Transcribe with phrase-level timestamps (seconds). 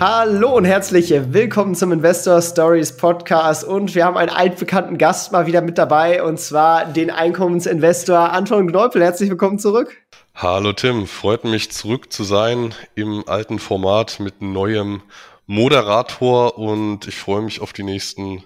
[0.00, 5.46] Hallo und herzlich willkommen zum Investor Stories Podcast und wir haben einen altbekannten Gast mal
[5.46, 9.02] wieder mit dabei und zwar den Einkommensinvestor Anton Gneupel.
[9.02, 10.04] Herzlich willkommen zurück.
[10.34, 15.02] Hallo Tim, freut mich zurück zu sein im alten Format mit neuem
[15.46, 18.44] Moderator und ich freue mich auf die nächsten,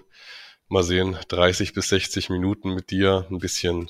[0.67, 3.89] mal sehen, 30 bis 60 Minuten mit dir ein bisschen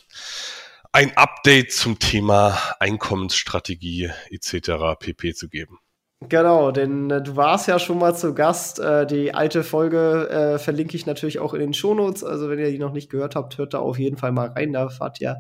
[0.94, 4.98] ein Update zum Thema Einkommensstrategie etc.
[4.98, 5.78] pp zu geben.
[6.28, 8.78] Genau, denn äh, du warst ja schon mal zu Gast.
[8.80, 12.26] Äh, die alte Folge äh, verlinke ich natürlich auch in den Shownotes.
[12.26, 14.74] Also wenn ihr die noch nicht gehört habt, hört da auf jeden Fall mal rein.
[14.74, 15.40] Da fahrt ihr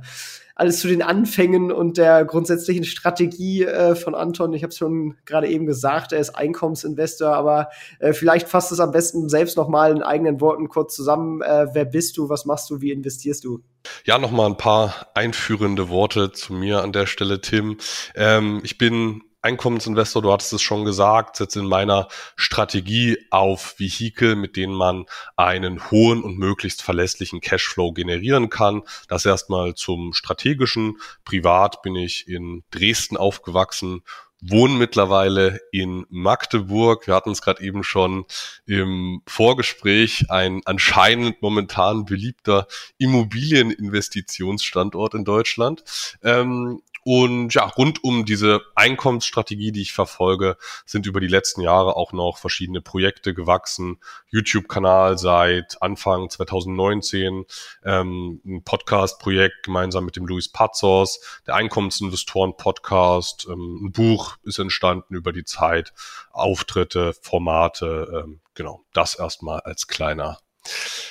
[0.55, 4.53] alles zu den Anfängen und der grundsätzlichen Strategie äh, von Anton.
[4.53, 7.69] Ich habe es schon gerade eben gesagt, er ist Einkommensinvestor, aber
[7.99, 11.41] äh, vielleicht fasst es am besten selbst noch mal in eigenen Worten kurz zusammen.
[11.41, 12.29] Äh, wer bist du?
[12.29, 12.79] Was machst du?
[12.79, 13.61] Wie investierst du?
[14.05, 17.77] Ja, noch mal ein paar einführende Worte zu mir an der Stelle, Tim.
[18.15, 24.35] Ähm, ich bin Einkommensinvestor, du hattest es schon gesagt, setze in meiner Strategie auf Vehikel,
[24.35, 25.05] mit denen man
[25.37, 28.83] einen hohen und möglichst verlässlichen Cashflow generieren kann.
[29.07, 30.97] Das erstmal zum strategischen.
[31.23, 34.03] Privat bin ich in Dresden aufgewachsen
[34.41, 37.07] wohne mittlerweile in Magdeburg.
[37.07, 38.23] Wir hatten es gerade eben schon
[38.65, 42.67] im Vorgespräch, ein anscheinend momentan beliebter
[42.97, 45.83] Immobilieninvestitionsstandort in Deutschland.
[46.23, 51.95] Ähm, und ja, rund um diese Einkommensstrategie, die ich verfolge, sind über die letzten Jahre
[51.95, 53.99] auch noch verschiedene Projekte gewachsen.
[54.29, 57.45] YouTube-Kanal seit Anfang 2019,
[57.83, 65.15] ähm, ein Podcast-Projekt gemeinsam mit dem Luis Pazos, der Einkommensinvestoren-Podcast, ähm, ein Buch ist entstanden
[65.15, 65.93] über die Zeit,
[66.31, 70.39] Auftritte, Formate, ähm, genau, das erstmal als kleiner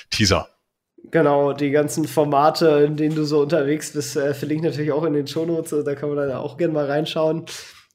[0.09, 0.49] Teaser.
[1.11, 5.13] Genau, die ganzen Formate, in denen du so unterwegs bist, äh, verlinke natürlich auch in
[5.13, 7.45] den Shownotes, da kann man dann auch gerne mal reinschauen.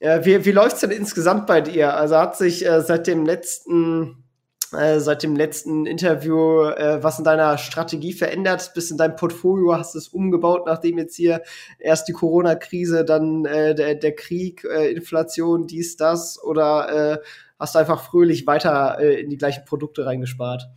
[0.01, 1.95] Äh, wie wie läuft es denn insgesamt bei dir?
[1.95, 4.25] Also hat sich äh, seit dem letzten
[4.73, 8.73] äh, seit dem letzten Interview äh, was in deiner Strategie verändert?
[8.75, 11.43] Bist in deinem Portfolio, hast es umgebaut, nachdem jetzt hier
[11.79, 16.43] erst die Corona-Krise, dann äh, der, der Krieg, Inflation, dies, das?
[16.43, 17.21] Oder
[17.59, 20.69] hast du einfach fröhlich weiter in die gleichen Produkte reingespart?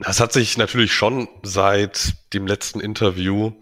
[0.00, 3.52] Das hat sich natürlich schon seit dem letzten Interview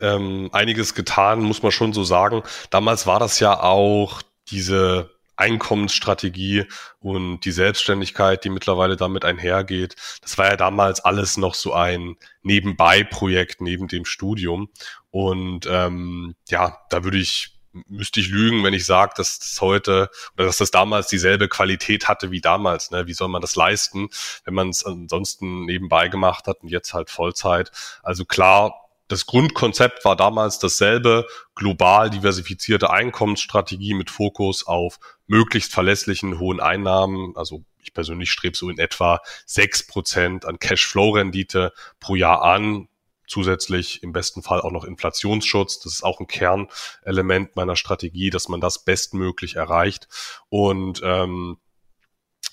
[0.00, 2.42] ähm, einiges getan, muss man schon so sagen.
[2.68, 6.64] Damals war das ja auch diese Einkommensstrategie
[7.00, 9.96] und die Selbstständigkeit, die mittlerweile damit einhergeht.
[10.20, 14.68] Das war ja damals alles noch so ein Nebenbei-Projekt neben dem Studium.
[15.10, 17.55] Und ähm, ja, da würde ich
[17.88, 22.08] müsste ich lügen, wenn ich sage, dass das heute oder dass das damals dieselbe Qualität
[22.08, 22.90] hatte wie damals.
[22.90, 23.06] Ne?
[23.06, 24.08] Wie soll man das leisten,
[24.44, 27.70] wenn man es ansonsten nebenbei gemacht hat und jetzt halt Vollzeit?
[28.02, 28.74] Also klar,
[29.08, 37.32] das Grundkonzept war damals dasselbe, global diversifizierte Einkommensstrategie mit Fokus auf möglichst verlässlichen hohen Einnahmen.
[37.36, 42.88] Also ich persönlich strebe so in etwa sechs Prozent an Cashflow-Rendite pro Jahr an
[43.26, 45.80] zusätzlich im besten Fall auch noch Inflationsschutz.
[45.80, 50.08] Das ist auch ein Kernelement meiner Strategie, dass man das bestmöglich erreicht.
[50.48, 51.58] Und ähm,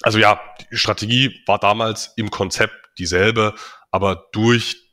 [0.02, 0.42] also ja,
[0.72, 3.56] die Strategie war damals im Konzept dieselbe,
[3.92, 4.84] aber durch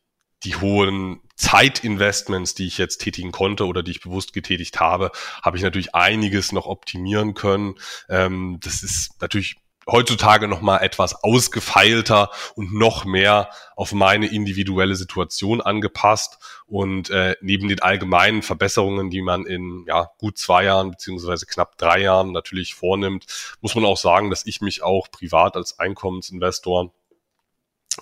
[0.45, 5.11] die hohen Zeitinvestments, die ich jetzt tätigen konnte oder die ich bewusst getätigt habe,
[5.43, 7.75] habe ich natürlich einiges noch optimieren können.
[8.09, 9.57] Ähm, das ist natürlich
[9.91, 17.37] heutzutage noch mal etwas ausgefeilter und noch mehr auf meine individuelle Situation angepasst und äh,
[17.41, 22.33] neben den allgemeinen Verbesserungen, die man in ja, gut zwei Jahren beziehungsweise knapp drei Jahren
[22.33, 23.27] natürlich vornimmt,
[23.61, 26.93] muss man auch sagen, dass ich mich auch privat als Einkommensinvestor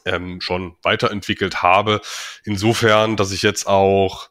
[0.05, 2.01] ähm, schon weiterentwickelt habe.
[2.45, 4.31] Insofern, dass ich jetzt auch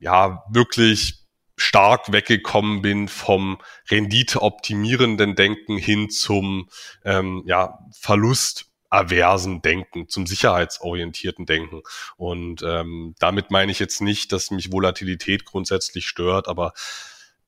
[0.00, 1.27] ja wirklich
[1.58, 3.58] stark weggekommen bin vom
[3.90, 6.68] renditeoptimierenden Denken hin zum
[7.04, 11.82] ähm, ja, verlustaversen Denken, zum sicherheitsorientierten Denken.
[12.16, 16.72] Und ähm, damit meine ich jetzt nicht, dass mich Volatilität grundsätzlich stört, aber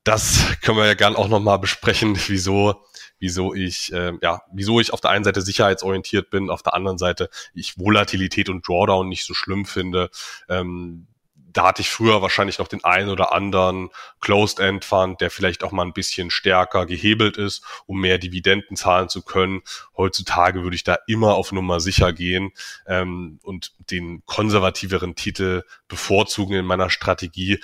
[0.04, 2.82] das können wir ja gern auch nochmal besprechen, wieso,
[3.18, 6.98] wieso ich, äh, ja, wieso ich auf der einen Seite sicherheitsorientiert bin, auf der anderen
[6.98, 10.10] Seite ich Volatilität und Drawdown nicht so schlimm finde.
[10.48, 11.06] Ähm,
[11.52, 15.72] da hatte ich früher wahrscheinlich noch den einen oder anderen Closed-End Fund, der vielleicht auch
[15.72, 19.62] mal ein bisschen stärker gehebelt ist, um mehr Dividenden zahlen zu können.
[19.96, 22.52] Heutzutage würde ich da immer auf Nummer sicher gehen
[22.86, 27.60] ähm, und den konservativeren Titel bevorzugen in meiner Strategie,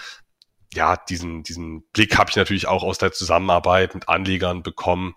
[0.75, 5.15] ja, diesen, diesen Blick habe ich natürlich auch aus der Zusammenarbeit mit Anlegern bekommen,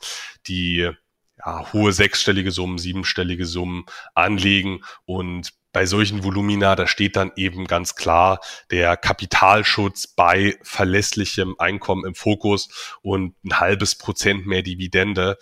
[0.47, 0.89] die
[1.37, 7.65] ja, hohe sechsstellige Summen, siebenstellige Summen anlegen und bei solchen Volumina, da steht dann eben
[7.65, 8.39] ganz klar
[8.71, 15.37] der Kapitalschutz bei verlässlichem Einkommen im Fokus und ein halbes Prozent mehr Dividende.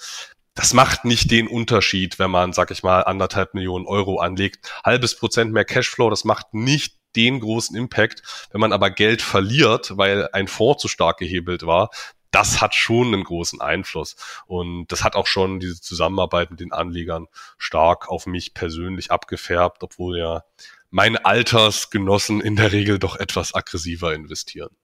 [0.54, 4.72] Das macht nicht den Unterschied, wenn man, sag ich mal, anderthalb Millionen Euro anlegt.
[4.84, 8.48] Halbes Prozent mehr Cashflow, das macht nicht den großen Impact.
[8.52, 11.90] Wenn man aber Geld verliert, weil ein Fonds zu stark gehebelt war,
[12.32, 14.16] das hat schon einen großen Einfluss.
[14.46, 17.28] Und das hat auch schon diese Zusammenarbeit mit den Anlegern
[17.58, 20.44] stark auf mich persönlich abgefärbt, obwohl ja
[20.90, 24.76] meine Altersgenossen in der Regel doch etwas aggressiver investieren.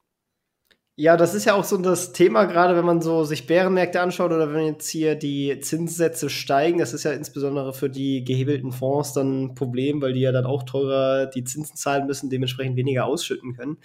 [0.96, 4.32] Ja, das ist ja auch so das Thema, gerade wenn man so sich Bärenmärkte anschaut
[4.32, 6.78] oder wenn jetzt hier die Zinssätze steigen.
[6.78, 10.46] Das ist ja insbesondere für die gehebelten Fonds dann ein Problem, weil die ja dann
[10.46, 13.78] auch teurer die Zinsen zahlen müssen, dementsprechend weniger ausschütten können.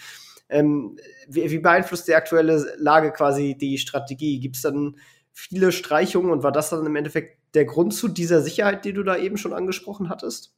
[0.48, 0.98] Ähm,
[1.28, 4.40] wie, wie, beeinflusst die aktuelle Lage quasi die Strategie?
[4.40, 4.96] Gibt es dann
[5.32, 9.02] viele Streichungen und war das dann im Endeffekt der Grund zu dieser Sicherheit, die du
[9.02, 10.54] da eben schon angesprochen hattest?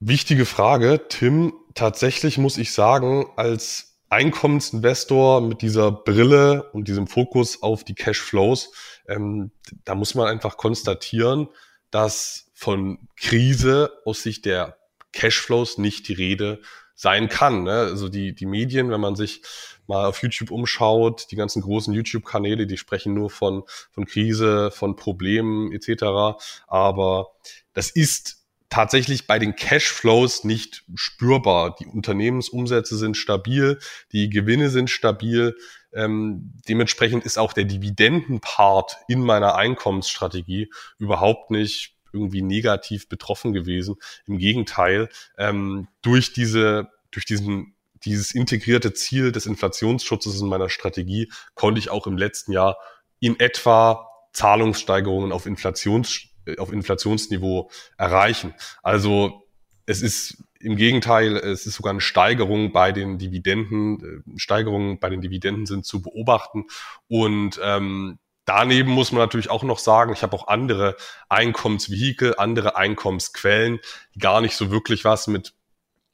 [0.00, 1.54] Wichtige Frage, Tim.
[1.74, 8.72] Tatsächlich muss ich sagen, als Einkommensinvestor mit dieser Brille und diesem Fokus auf die Cashflows,
[9.08, 9.50] ähm,
[9.84, 11.48] da muss man einfach konstatieren,
[11.90, 14.76] dass von Krise aus Sicht der
[15.12, 16.60] Cashflows nicht die Rede
[16.96, 17.62] sein kann.
[17.62, 17.72] Ne?
[17.72, 19.42] Also die, die Medien, wenn man sich
[19.86, 23.62] mal auf YouTube umschaut, die ganzen großen YouTube-Kanäle, die sprechen nur von,
[23.92, 26.40] von Krise, von Problemen etc.
[26.66, 27.28] Aber
[27.74, 31.76] das ist tatsächlich bei den Cashflows nicht spürbar.
[31.76, 33.78] Die Unternehmensumsätze sind stabil,
[34.12, 35.54] die Gewinne sind stabil.
[35.92, 43.96] Ähm, dementsprechend ist auch der Dividendenpart in meiner Einkommensstrategie überhaupt nicht irgendwie negativ betroffen gewesen.
[44.26, 45.08] Im Gegenteil,
[45.38, 47.74] ähm, durch diese, durch diesen
[48.04, 52.76] dieses integrierte Ziel des Inflationsschutzes in meiner Strategie konnte ich auch im letzten Jahr
[53.20, 56.28] in etwa Zahlungssteigerungen auf Inflations
[56.58, 58.54] auf Inflationsniveau erreichen.
[58.82, 59.46] Also
[59.86, 64.24] es ist im Gegenteil, es ist sogar eine Steigerung bei den Dividenden.
[64.26, 66.64] Äh, Steigerungen bei den Dividenden sind zu beobachten.
[67.08, 70.96] Und ähm, daneben muss man natürlich auch noch sagen, ich habe auch andere
[71.28, 73.80] Einkommensvehikel, andere Einkommensquellen,
[74.14, 75.52] die gar nicht so wirklich was mit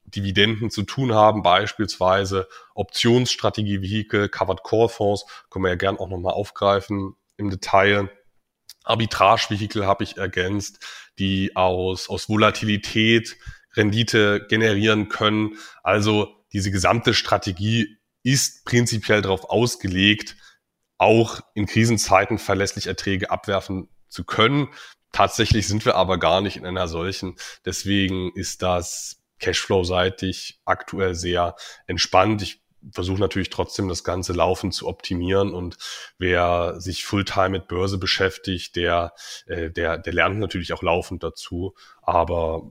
[0.04, 6.34] Dividenden zu tun haben, beispielsweise Optionsstrategie-Vehikel, Covered Call Fonds, können wir ja gern auch nochmal
[6.34, 8.10] aufgreifen im Detail.
[8.84, 10.84] Arbitrage-Vehikel habe ich ergänzt,
[11.18, 13.36] die aus, aus Volatilität
[13.74, 15.56] Rendite generieren können.
[15.82, 20.36] Also diese gesamte Strategie ist prinzipiell darauf ausgelegt,
[21.02, 24.68] auch in Krisenzeiten verlässlich Erträge abwerfen zu können.
[25.10, 27.36] Tatsächlich sind wir aber gar nicht in einer solchen.
[27.64, 31.56] Deswegen ist das Cashflow-seitig aktuell sehr
[31.86, 32.40] entspannt.
[32.42, 32.62] Ich
[32.92, 35.76] versuche natürlich trotzdem das ganze Laufen zu optimieren und
[36.18, 39.12] wer sich Fulltime mit Börse beschäftigt, der,
[39.46, 41.74] äh, der, der lernt natürlich auch laufend dazu.
[42.00, 42.70] Aber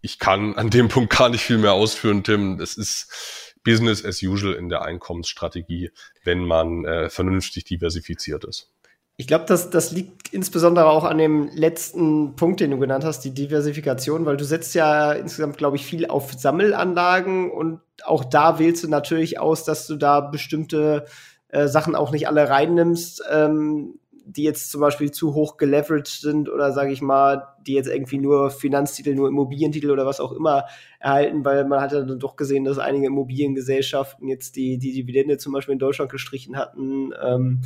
[0.00, 2.60] ich kann an dem Punkt gar nicht viel mehr ausführen, Tim.
[2.60, 5.90] Es ist Business as usual in der Einkommensstrategie,
[6.22, 8.70] wenn man äh, vernünftig diversifiziert ist.
[9.16, 13.20] Ich glaube, das, das liegt insbesondere auch an dem letzten Punkt, den du genannt hast,
[13.20, 18.58] die Diversifikation, weil du setzt ja insgesamt, glaube ich, viel auf Sammelanlagen und auch da
[18.58, 21.06] wählst du natürlich aus, dass du da bestimmte
[21.48, 26.48] äh, Sachen auch nicht alle reinnimmst, ähm, die jetzt zum Beispiel zu hoch geleveraged sind
[26.48, 30.64] oder sage ich mal, die jetzt irgendwie nur Finanztitel, nur Immobilientitel oder was auch immer
[30.98, 35.36] erhalten, weil man hat ja dann doch gesehen, dass einige Immobiliengesellschaften jetzt die, die Dividende
[35.36, 37.12] zum Beispiel in Deutschland gestrichen hatten.
[37.22, 37.62] Ähm,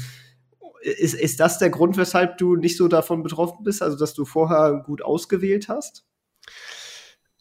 [0.82, 4.24] ist, ist das der Grund, weshalb du nicht so davon betroffen bist, also dass du
[4.24, 6.04] vorher gut ausgewählt hast?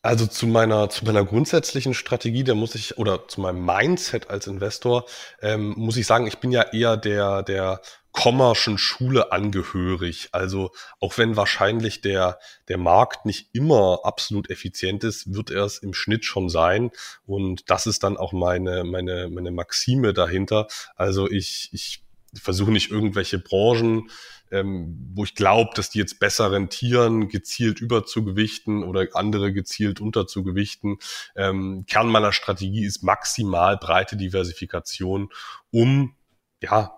[0.04, 4.48] Also zu meiner, zu meiner grundsätzlichen Strategie, da muss ich, oder zu meinem Mindset als
[4.48, 5.06] Investor,
[5.42, 10.30] ähm, muss ich sagen, ich bin ja eher der, der kommerschen Schule angehörig.
[10.32, 15.78] Also auch wenn wahrscheinlich der, der Markt nicht immer absolut effizient ist, wird er es
[15.78, 16.92] im Schnitt schon sein.
[17.26, 20.68] Und das ist dann auch meine, meine, meine Maxime dahinter.
[20.96, 24.10] Also ich, ich versuche nicht irgendwelche Branchen,
[24.52, 30.98] ähm, wo ich glaube, dass die jetzt besser rentieren, gezielt überzugewichten oder andere gezielt unterzugewichten.
[31.36, 35.30] Ähm, Kern meiner Strategie ist maximal breite Diversifikation,
[35.72, 36.16] um
[36.62, 36.97] ja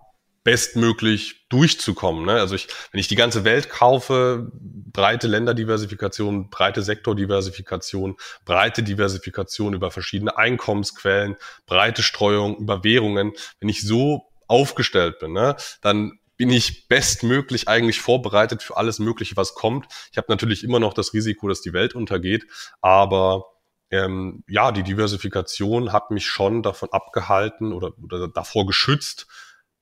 [0.50, 2.25] bestmöglich durchzukommen.
[2.25, 2.32] Ne?
[2.32, 8.15] Also ich, wenn ich die ganze Welt kaufe, breite Länderdiversifikation, breite Sektordiversifikation,
[8.46, 11.36] breite Diversifikation über verschiedene Einkommensquellen,
[11.68, 18.01] breite Streuung über Währungen, wenn ich so aufgestellt bin, ne, dann bin ich bestmöglich eigentlich
[18.01, 19.86] vorbereitet für alles Mögliche, was kommt.
[20.12, 22.48] Ich habe natürlich immer noch das Risiko, dass die Welt untergeht,
[22.82, 23.46] aber
[23.91, 29.27] ähm, ja, die Diversifikation hat mich schon davon abgehalten oder, oder davor geschützt,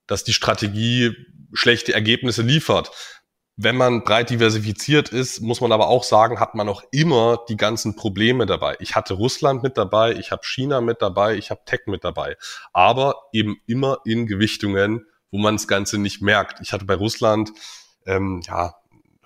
[0.07, 1.13] dass die Strategie
[1.53, 2.91] schlechte Ergebnisse liefert.
[3.59, 7.57] Wenn man breit diversifiziert ist, muss man aber auch sagen, hat man auch immer die
[7.57, 8.75] ganzen Probleme dabei.
[8.79, 12.37] Ich hatte Russland mit dabei, ich habe China mit dabei, ich habe Tech mit dabei,
[12.71, 16.61] aber eben immer in Gewichtungen, wo man das Ganze nicht merkt.
[16.61, 17.51] Ich hatte bei Russland
[18.05, 18.75] ähm, ja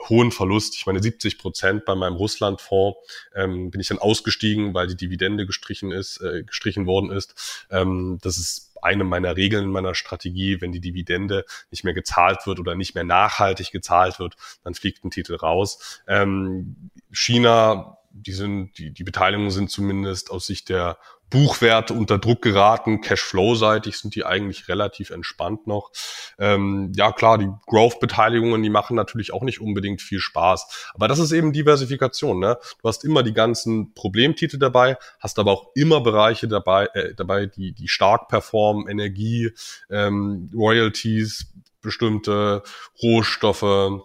[0.10, 0.76] hohen Verlust.
[0.76, 2.98] Ich meine, 70 Prozent bei meinem Russlandfonds
[3.36, 7.66] ähm, bin ich dann ausgestiegen, weil die Dividende gestrichen ist, äh, gestrichen worden ist.
[7.70, 12.48] Ähm, das ist eine meiner Regeln in meiner Strategie, wenn die Dividende nicht mehr gezahlt
[12.48, 16.02] wird oder nicht mehr nachhaltig gezahlt wird, dann fliegt ein Titel raus.
[16.08, 20.98] Ähm, China, die sind, die, die Beteiligungen sind zumindest aus Sicht der
[21.32, 23.02] Buchwerte unter Druck geraten.
[23.02, 25.92] Cashflow-seitig sind die eigentlich relativ entspannt noch.
[26.38, 30.92] Ähm, ja klar, die Growth-Beteiligungen, die machen natürlich auch nicht unbedingt viel Spaß.
[30.94, 32.40] Aber das ist eben Diversifikation.
[32.40, 32.58] Ne?
[32.82, 37.48] Du hast immer die ganzen Problemtitel dabei, hast aber auch immer Bereiche dabei, äh, dabei
[37.48, 39.52] die, die stark performen, Energie,
[39.90, 42.62] ähm, Royalties, bestimmte
[43.02, 44.04] Rohstoffe,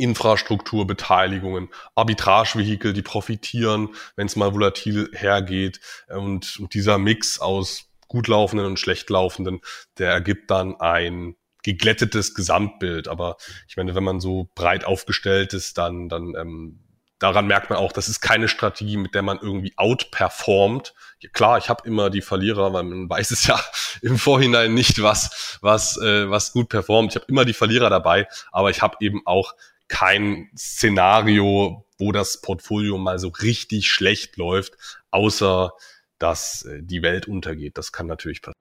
[0.00, 5.80] Infrastrukturbeteiligungen, Arbitragevehikel, die profitieren, wenn es mal volatil hergeht.
[6.08, 9.60] Und, und dieser Mix aus gut laufenden und schlecht laufenden,
[9.98, 13.08] der ergibt dann ein geglättetes Gesamtbild.
[13.08, 13.36] Aber
[13.68, 16.80] ich meine, wenn man so breit aufgestellt ist, dann, dann ähm,
[17.20, 20.94] daran merkt man auch, das ist keine Strategie, mit der man irgendwie outperformt.
[21.32, 23.60] Klar, ich habe immer die Verlierer, weil man weiß es ja
[24.02, 27.12] im Vorhinein nicht, was was äh, was gut performt.
[27.12, 29.54] Ich habe immer die Verlierer dabei, aber ich habe eben auch
[29.90, 34.74] kein Szenario, wo das Portfolio mal so richtig schlecht läuft,
[35.10, 35.72] außer
[36.18, 37.76] dass äh, die Welt untergeht.
[37.76, 38.54] Das kann natürlich passieren.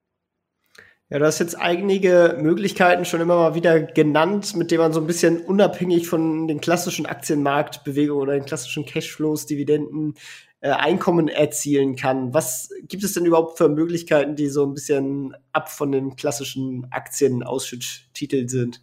[1.11, 4.99] Ja, du hast jetzt einige Möglichkeiten schon immer mal wieder genannt, mit denen man so
[4.99, 10.15] ein bisschen unabhängig von den klassischen Aktienmarktbewegungen oder den klassischen Cashflows, Dividenden,
[10.61, 12.33] äh, Einkommen erzielen kann.
[12.33, 16.87] Was gibt es denn überhaupt für Möglichkeiten, die so ein bisschen ab von den klassischen
[16.91, 18.81] Aktienausschütttiteln sind?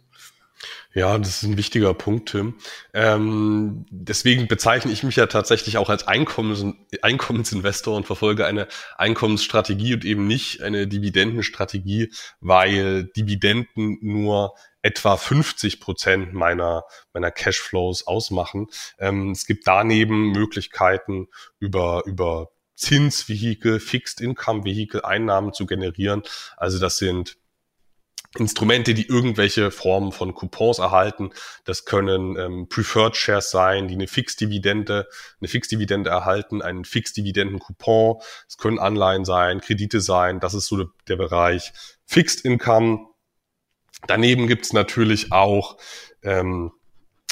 [0.93, 2.55] Ja, das ist ein wichtiger Punkt, Tim.
[2.93, 6.65] Ähm, deswegen bezeichne ich mich ja tatsächlich auch als Einkommens
[7.01, 15.79] Einkommensinvestor und verfolge eine Einkommensstrategie und eben nicht eine Dividendenstrategie, weil Dividenden nur etwa 50
[15.79, 16.83] Prozent meiner,
[17.13, 18.67] meiner Cashflows ausmachen.
[18.97, 21.27] Ähm, es gibt daneben Möglichkeiten
[21.59, 26.23] über, über Zinsvehikel, Fixed Income Vehikel Einnahmen zu generieren.
[26.55, 27.37] Also das sind
[28.37, 31.31] Instrumente, die irgendwelche Formen von Coupons erhalten.
[31.65, 35.07] Das können ähm, Preferred Shares sein, die eine Fixdividende,
[35.39, 38.21] eine Fixdividende erhalten, einen Fixdividenden-Coupon.
[38.47, 40.39] Es können Anleihen sein, Kredite sein.
[40.39, 41.73] Das ist so der, der Bereich
[42.05, 43.07] Fixed Income.
[44.07, 45.77] Daneben gibt's natürlich auch
[46.23, 46.71] ähm,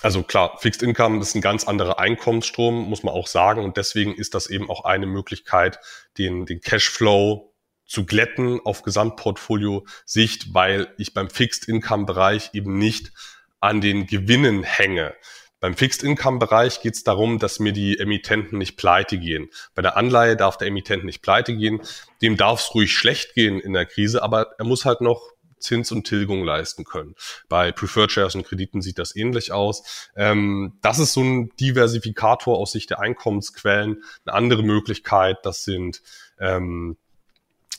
[0.02, 3.64] also klar, Fixed Income ist ein ganz anderer Einkommensstrom, muss man auch sagen.
[3.64, 5.80] Und deswegen ist das eben auch eine Möglichkeit,
[6.20, 7.55] den, den Cashflow
[7.86, 13.12] zu glätten auf Gesamtportfolio-Sicht, weil ich beim Fixed-Income-Bereich eben nicht
[13.60, 15.16] an den Gewinnen hänge.
[15.60, 19.50] Beim Fixed-Income-Bereich geht es darum, dass mir die Emittenten nicht pleite gehen.
[19.74, 21.82] Bei der Anleihe darf der Emittent nicht pleite gehen.
[22.22, 25.92] Dem darf es ruhig schlecht gehen in der Krise, aber er muss halt noch Zins
[25.92, 27.16] und Tilgung leisten können.
[27.50, 30.10] Bei Preferred Shares und Krediten sieht das ähnlich aus.
[30.16, 34.04] Ähm, das ist so ein Diversifikator aus Sicht der Einkommensquellen.
[34.26, 36.04] Eine andere Möglichkeit, das sind
[36.40, 36.98] ähm,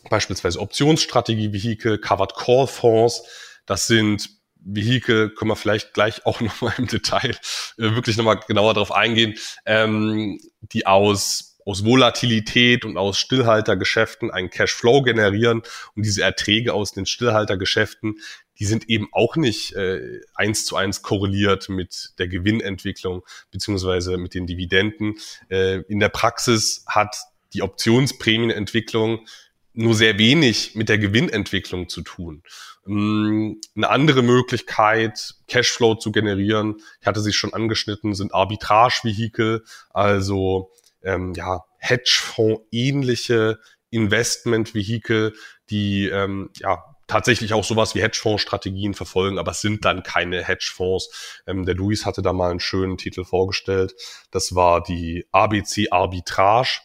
[0.09, 3.23] beispielsweise Optionsstrategie-Vehikel, Covered Call Fonds.
[3.67, 4.31] Das sind
[4.67, 7.31] Vehikel, können wir vielleicht gleich auch nochmal im Detail
[7.79, 9.35] äh, wirklich nochmal genauer darauf eingehen,
[9.65, 15.63] ähm, die aus aus Volatilität und aus Stillhaltergeschäften einen Cashflow generieren
[15.97, 18.21] und diese Erträge aus den Stillhaltergeschäften,
[18.59, 24.35] die sind eben auch nicht äh, eins zu eins korreliert mit der Gewinnentwicklung beziehungsweise mit
[24.35, 25.17] den Dividenden.
[25.51, 27.17] Äh, in der Praxis hat
[27.53, 29.27] die Optionsprämienentwicklung
[29.77, 32.43] nur sehr wenig mit der Gewinnentwicklung zu tun.
[32.85, 40.71] Mm, eine andere Möglichkeit, Cashflow zu generieren, ich hatte sie schon angeschnitten, sind Arbitrage-Vehikel, also
[41.03, 43.59] ähm, ja, Hedgefonds-ähnliche
[43.91, 45.35] Investment-Vehikel,
[45.71, 51.41] die ähm, ja tatsächlich auch sowas wie Hedgefonds-Strategien verfolgen, aber es sind dann keine Hedgefonds.
[51.47, 53.95] Ähm, der Luis hatte da mal einen schönen Titel vorgestellt.
[54.31, 56.81] Das war die ABC Arbitrage.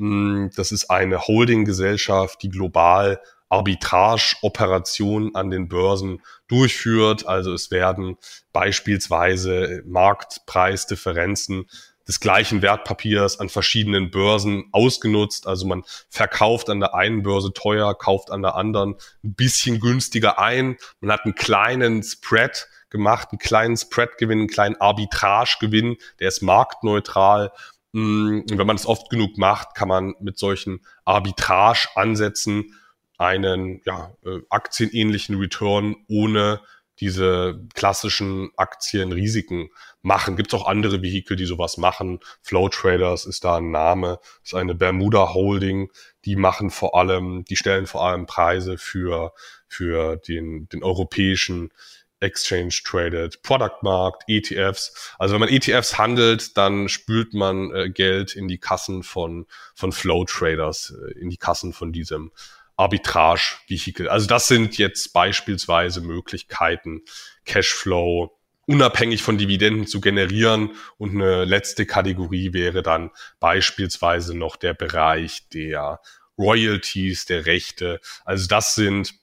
[0.00, 7.26] Mm, das ist eine Holdinggesellschaft, die global Arbitrage-Operationen an den Börsen durchführt.
[7.26, 8.16] Also es werden
[8.52, 11.66] beispielsweise Marktpreisdifferenzen
[12.08, 15.46] des gleichen Wertpapiers an verschiedenen Börsen ausgenutzt.
[15.46, 20.38] Also man verkauft an der einen Börse teuer, kauft an der anderen ein bisschen günstiger
[20.38, 20.78] ein.
[21.00, 27.52] Man hat einen kleinen Spread gemacht, einen kleinen Spread-Gewinn, einen kleinen Arbitrage-Gewinn, der ist marktneutral
[27.92, 32.74] und wenn man es oft genug macht, kann man mit solchen Arbitrage-Ansätzen
[33.18, 36.60] einen ja, äh, aktienähnlichen Return ohne
[37.00, 39.70] diese klassischen Aktienrisiken
[40.02, 40.36] machen.
[40.36, 42.20] Gibt es auch andere Vehikel, die sowas machen.
[42.42, 45.90] Flow Traders ist da ein Name, ist eine Bermuda Holding.
[46.26, 49.32] Die machen vor allem, die stellen vor allem Preise für,
[49.66, 51.70] für den, den europäischen
[52.20, 55.14] Exchange Traded Product Markt, ETFs.
[55.18, 59.92] Also wenn man ETFs handelt, dann spült man äh, Geld in die Kassen von, von
[59.92, 62.30] Flow Traders, äh, in die Kassen von diesem
[62.76, 64.08] Arbitrage-Vehikel.
[64.08, 67.02] Also das sind jetzt beispielsweise Möglichkeiten,
[67.44, 68.36] Cashflow
[68.66, 70.70] unabhängig von Dividenden zu generieren.
[70.96, 73.10] Und eine letzte Kategorie wäre dann
[73.40, 76.00] beispielsweise noch der Bereich der
[76.38, 78.00] Royalties, der Rechte.
[78.24, 79.14] Also das sind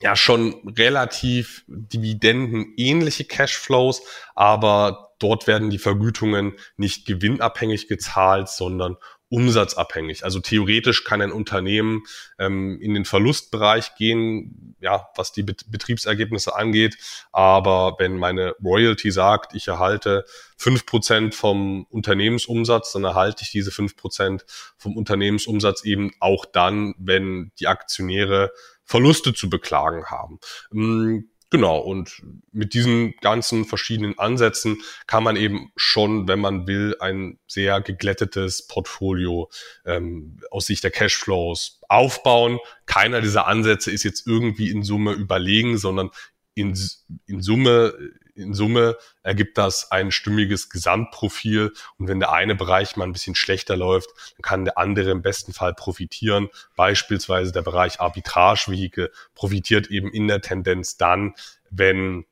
[0.00, 4.02] ja schon relativ dividendenähnliche Cashflows,
[4.34, 8.96] aber dort werden die Vergütungen nicht gewinnabhängig gezahlt, sondern
[9.30, 10.24] umsatzabhängig.
[10.24, 12.04] Also theoretisch kann ein Unternehmen
[12.38, 16.96] ähm, in den Verlustbereich gehen, ja, was die Bet Betriebsergebnisse angeht.
[17.30, 20.24] Aber wenn meine Royalty sagt, ich erhalte
[20.56, 24.46] fünf Prozent vom Unternehmensumsatz, dann erhalte ich diese fünf Prozent
[24.78, 28.50] vom Unternehmensumsatz eben auch dann, wenn die Aktionäre
[28.88, 30.40] Verluste zu beklagen haben.
[30.72, 36.94] Ähm, Genau, und mit diesen ganzen verschiedenen Ansätzen kann man eben schon, wenn man will,
[37.00, 39.48] ein sehr geglättetes Portfolio
[39.86, 42.58] ähm, aus Sicht der Cashflows aufbauen.
[42.84, 46.10] Keiner dieser Ansätze ist jetzt irgendwie in Summe überlegen, sondern
[46.54, 46.78] in,
[47.26, 47.94] in Summe
[48.38, 51.72] in Summe ergibt das ein stimmiges Gesamtprofil.
[51.98, 55.22] Und wenn der eine Bereich mal ein bisschen schlechter läuft, dann kann der andere im
[55.22, 56.48] besten Fall profitieren.
[56.76, 61.34] Beispielsweise der Bereich Arbitrage-Vehikel profitiert eben in der Tendenz dann,
[61.70, 62.24] wenn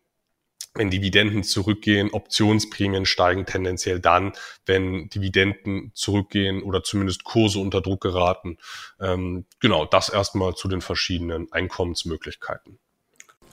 [0.76, 4.32] wenn Dividenden zurückgehen, Optionsprämien steigen tendenziell dann,
[4.66, 8.58] wenn Dividenden zurückgehen oder zumindest Kurse unter Druck geraten.
[9.00, 12.78] Ähm, genau, das erstmal zu den verschiedenen Einkommensmöglichkeiten.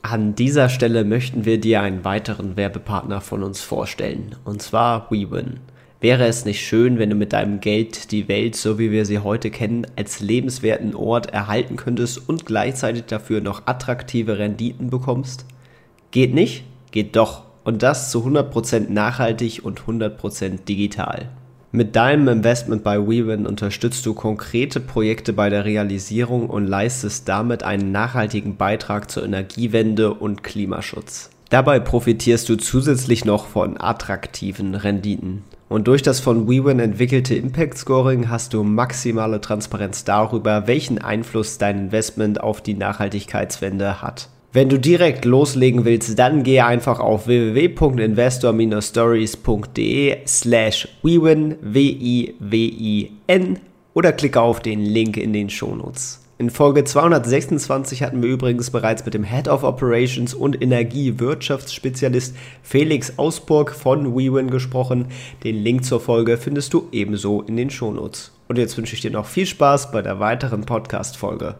[0.05, 5.61] An dieser Stelle möchten wir dir einen weiteren Werbepartner von uns vorstellen, und zwar WeWin.
[6.01, 9.19] Wäre es nicht schön, wenn du mit deinem Geld die Welt, so wie wir sie
[9.19, 15.45] heute kennen, als lebenswerten Ort erhalten könntest und gleichzeitig dafür noch attraktive Renditen bekommst?
[16.11, 16.65] Geht nicht?
[16.91, 17.45] Geht doch.
[17.63, 21.29] Und das zu 100% nachhaltig und 100% digital.
[21.75, 27.63] Mit deinem Investment bei WeWin unterstützt du konkrete Projekte bei der Realisierung und leistest damit
[27.63, 31.31] einen nachhaltigen Beitrag zur Energiewende und Klimaschutz.
[31.49, 35.41] Dabei profitierst du zusätzlich noch von attraktiven Renditen.
[35.67, 41.57] Und durch das von WeWin entwickelte Impact Scoring hast du maximale Transparenz darüber, welchen Einfluss
[41.57, 44.29] dein Investment auf die Nachhaltigkeitswende hat.
[44.55, 53.59] Wenn du direkt loslegen willst, dann geh einfach auf www.investor-stories.de slash wewin, W-I-W-I-N
[53.95, 56.19] oder klicke auf den Link in den Shownotes.
[56.37, 63.17] In Folge 226 hatten wir übrigens bereits mit dem Head of Operations und Energiewirtschaftsspezialist Felix
[63.17, 65.07] Ausburg von WeWin gesprochen.
[65.43, 68.31] Den Link zur Folge findest du ebenso in den Shownotes.
[68.47, 71.55] Und jetzt wünsche ich dir noch viel Spaß bei der weiteren Podcast-Folge.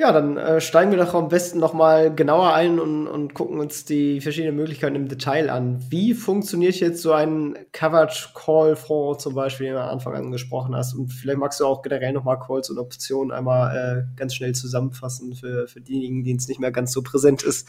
[0.00, 3.58] Ja, dann äh, steigen wir doch am besten noch mal genauer ein und, und gucken
[3.58, 5.84] uns die verschiedenen Möglichkeiten im Detail an.
[5.90, 10.76] Wie funktioniert jetzt so ein Covered Call Fonds zum Beispiel, den du am Anfang angesprochen
[10.76, 10.94] hast?
[10.94, 14.54] Und vielleicht magst du auch generell noch mal Calls und Optionen einmal äh, ganz schnell
[14.54, 17.66] zusammenfassen für, für diejenigen, denen es nicht mehr ganz so präsent ist.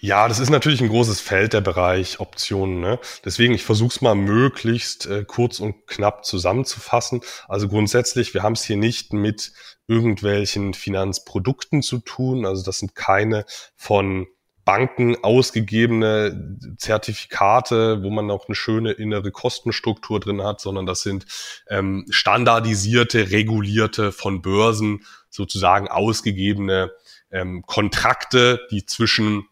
[0.00, 2.80] Ja, das ist natürlich ein großes Feld, der Bereich Optionen.
[2.80, 2.98] Ne?
[3.24, 7.22] Deswegen, ich versuche es mal möglichst äh, kurz und knapp zusammenzufassen.
[7.48, 9.54] Also grundsätzlich, wir haben es hier nicht mit
[9.86, 12.46] irgendwelchen Finanzprodukten zu tun.
[12.46, 13.44] Also das sind keine
[13.76, 14.26] von
[14.64, 21.26] Banken ausgegebene Zertifikate, wo man auch eine schöne innere Kostenstruktur drin hat, sondern das sind
[21.68, 26.92] ähm, standardisierte, regulierte, von Börsen sozusagen ausgegebene
[27.30, 29.44] ähm, Kontrakte, die zwischen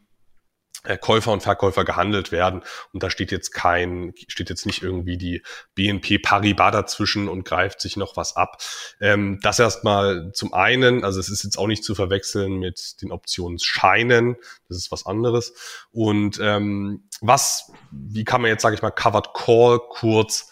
[1.00, 2.62] Käufer und Verkäufer gehandelt werden.
[2.92, 5.42] Und da steht jetzt kein, steht jetzt nicht irgendwie die
[5.74, 8.60] BNP Paribas dazwischen und greift sich noch was ab.
[9.00, 13.12] Ähm, das erstmal zum einen, also es ist jetzt auch nicht zu verwechseln mit den
[13.12, 14.36] Optionsscheinen.
[14.68, 15.54] Das ist was anderes.
[15.92, 20.50] Und ähm, was, wie kann man jetzt, sage ich mal, Covered Call kurz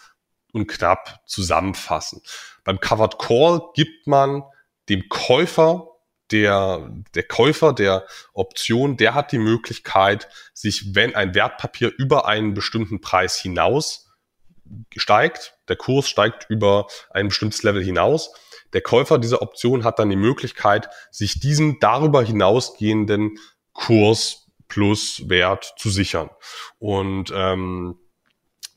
[0.53, 2.21] und knapp zusammenfassen?
[2.63, 4.43] Beim Covered Call gibt man
[4.87, 5.90] dem Käufer
[6.31, 12.53] der, der Käufer der Option, der hat die Möglichkeit, sich, wenn ein Wertpapier über einen
[12.53, 14.09] bestimmten Preis hinaus
[14.95, 18.33] steigt, der Kurs steigt über ein bestimmtes Level hinaus,
[18.73, 23.37] der Käufer dieser Option hat dann die Möglichkeit, sich diesen darüber hinausgehenden
[23.73, 26.29] Kurs plus Wert zu sichern.
[26.79, 27.97] Und ähm,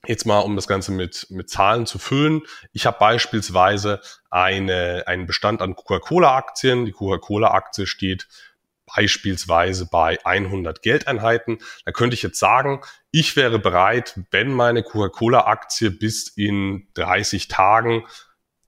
[0.07, 2.43] Jetzt mal, um das Ganze mit, mit Zahlen zu füllen.
[2.73, 6.85] Ich habe beispielsweise eine, einen Bestand an Coca-Cola-Aktien.
[6.85, 8.29] Die Coca-Cola-Aktie steht
[8.95, 11.59] beispielsweise bei 100 Geldeinheiten.
[11.85, 18.05] Da könnte ich jetzt sagen, ich wäre bereit, wenn meine Coca-Cola-Aktie bis in 30 Tagen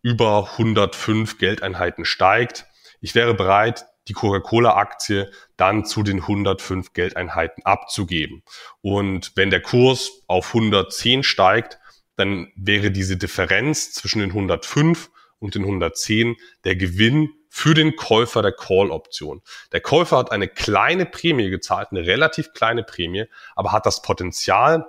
[0.03, 2.67] über 105 Geldeinheiten steigt,
[3.01, 8.43] ich wäre bereit, die Coca-Cola-Aktie dann zu den 105 Geldeinheiten abzugeben.
[8.81, 11.79] Und wenn der Kurs auf 110 steigt,
[12.17, 18.43] dann wäre diese Differenz zwischen den 105 und den 110 der Gewinn für den Käufer
[18.43, 19.43] der Call-Option.
[19.73, 24.87] Der Käufer hat eine kleine Prämie gezahlt, eine relativ kleine Prämie, aber hat das Potenzial,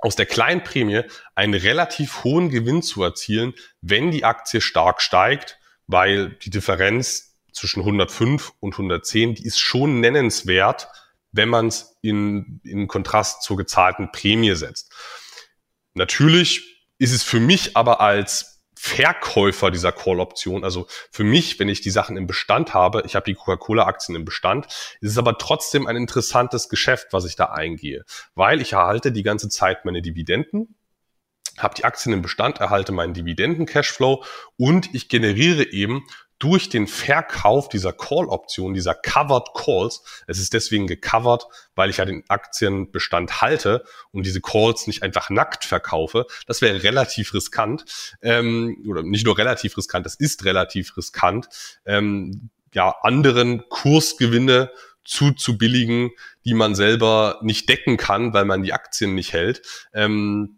[0.00, 1.02] aus der kleinen Prämie
[1.34, 7.27] einen relativ hohen Gewinn zu erzielen, wenn die Aktie stark steigt, weil die Differenz
[7.58, 10.88] zwischen 105 und 110, die ist schon nennenswert,
[11.32, 14.92] wenn man es in, in Kontrast zur gezahlten Prämie setzt.
[15.94, 21.80] Natürlich ist es für mich aber als Verkäufer dieser Call-Option, also für mich, wenn ich
[21.80, 24.66] die Sachen im Bestand habe, ich habe die Coca-Cola-Aktien im Bestand,
[25.00, 28.04] ist es aber trotzdem ein interessantes Geschäft, was ich da eingehe,
[28.36, 30.76] weil ich erhalte die ganze Zeit meine Dividenden,
[31.58, 34.24] habe die Aktien im Bestand, erhalte meinen Dividenden-Cashflow
[34.56, 36.06] und ich generiere eben
[36.38, 42.04] durch den Verkauf dieser Call-Option, dieser Covered Calls, es ist deswegen gecovert, weil ich ja
[42.04, 47.84] den Aktienbestand halte und diese Calls nicht einfach nackt verkaufe, das wäre relativ riskant,
[48.22, 51.48] ähm, oder nicht nur relativ riskant, das ist relativ riskant,
[51.84, 54.70] ähm, ja, anderen Kursgewinne
[55.04, 56.10] zu, zu billigen,
[56.44, 59.62] die man selber nicht decken kann, weil man die Aktien nicht hält.
[59.94, 60.57] Ähm,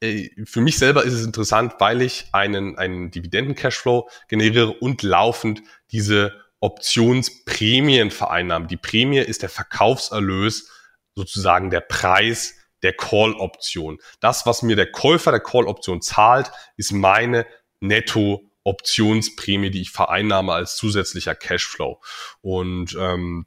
[0.00, 6.32] für mich selber ist es interessant, weil ich einen, einen Dividenden-Cashflow generiere und laufend diese
[6.60, 8.66] Optionsprämien vereinnahme.
[8.66, 10.70] Die Prämie ist der Verkaufserlös,
[11.14, 13.98] sozusagen der Preis der Call-Option.
[14.20, 17.46] Das, was mir der Käufer der Call-Option zahlt, ist meine
[17.80, 22.00] Netto-Optionsprämie, die ich vereinnahme als zusätzlicher Cashflow.
[22.40, 23.46] Und ähm,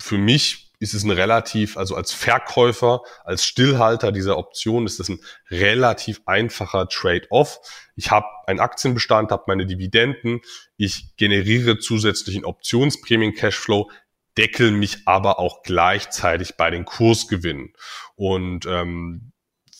[0.00, 5.08] für mich ist es ein relativ, also als Verkäufer, als Stillhalter dieser Option ist es
[5.08, 7.60] ein relativ einfacher Trade-off.
[7.96, 10.40] Ich habe einen Aktienbestand, habe meine Dividenden,
[10.76, 13.90] ich generiere zusätzlichen Optionsprämien-Cashflow,
[14.36, 17.72] deckel mich aber auch gleichzeitig bei den Kursgewinnen.
[18.16, 19.32] Und ähm,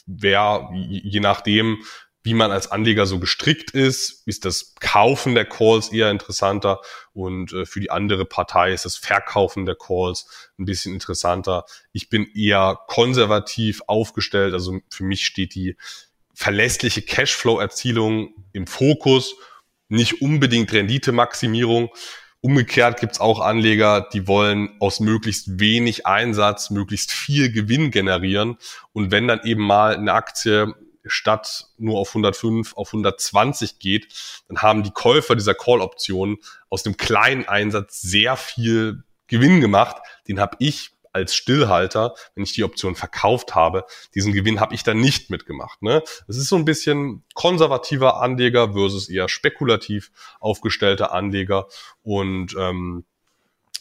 [0.06, 1.82] wer, je nachdem,
[2.27, 6.81] wie man als Anleger so gestrickt ist, ist das Kaufen der Calls eher interessanter
[7.12, 11.65] und äh, für die andere Partei ist das Verkaufen der Calls ein bisschen interessanter.
[11.93, 15.77] Ich bin eher konservativ aufgestellt, also für mich steht die
[16.35, 19.37] verlässliche Cashflow-Erzielung im Fokus,
[19.89, 21.91] nicht unbedingt Renditemaximierung.
[22.41, 28.57] Umgekehrt gibt's auch Anleger, die wollen aus möglichst wenig Einsatz möglichst viel Gewinn generieren.
[28.93, 30.75] Und wenn dann eben mal eine Aktie
[31.07, 34.09] statt nur auf 105 auf 120 geht,
[34.49, 36.38] dann haben die Käufer dieser Call-Optionen
[36.69, 39.97] aus dem kleinen Einsatz sehr viel Gewinn gemacht.
[40.29, 44.83] Den habe ich als Stillhalter, wenn ich die Option verkauft habe, diesen Gewinn habe ich
[44.83, 45.81] dann nicht mitgemacht.
[45.81, 46.03] Ne?
[46.27, 51.69] Das ist so ein bisschen konservativer Anleger versus eher spekulativ aufgestellter Anleger
[52.03, 53.07] und ähm,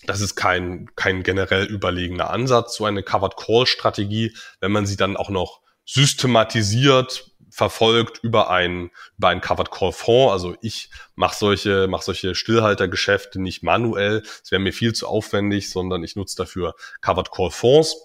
[0.08, 4.98] das ist kein, kein generell überlegener Ansatz, so eine Covered Call Strategie, wenn man sie
[4.98, 10.34] dann auch noch systematisiert verfolgt über ein über einen Covered Call Fonds.
[10.34, 14.24] Also ich mache solche mache solche Stillhaltergeschäfte nicht manuell.
[14.44, 17.96] Es wäre mir viel zu aufwendig, sondern ich nutze dafür Covered Call Fonds.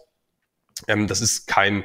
[0.87, 1.85] Ähm, das ist kein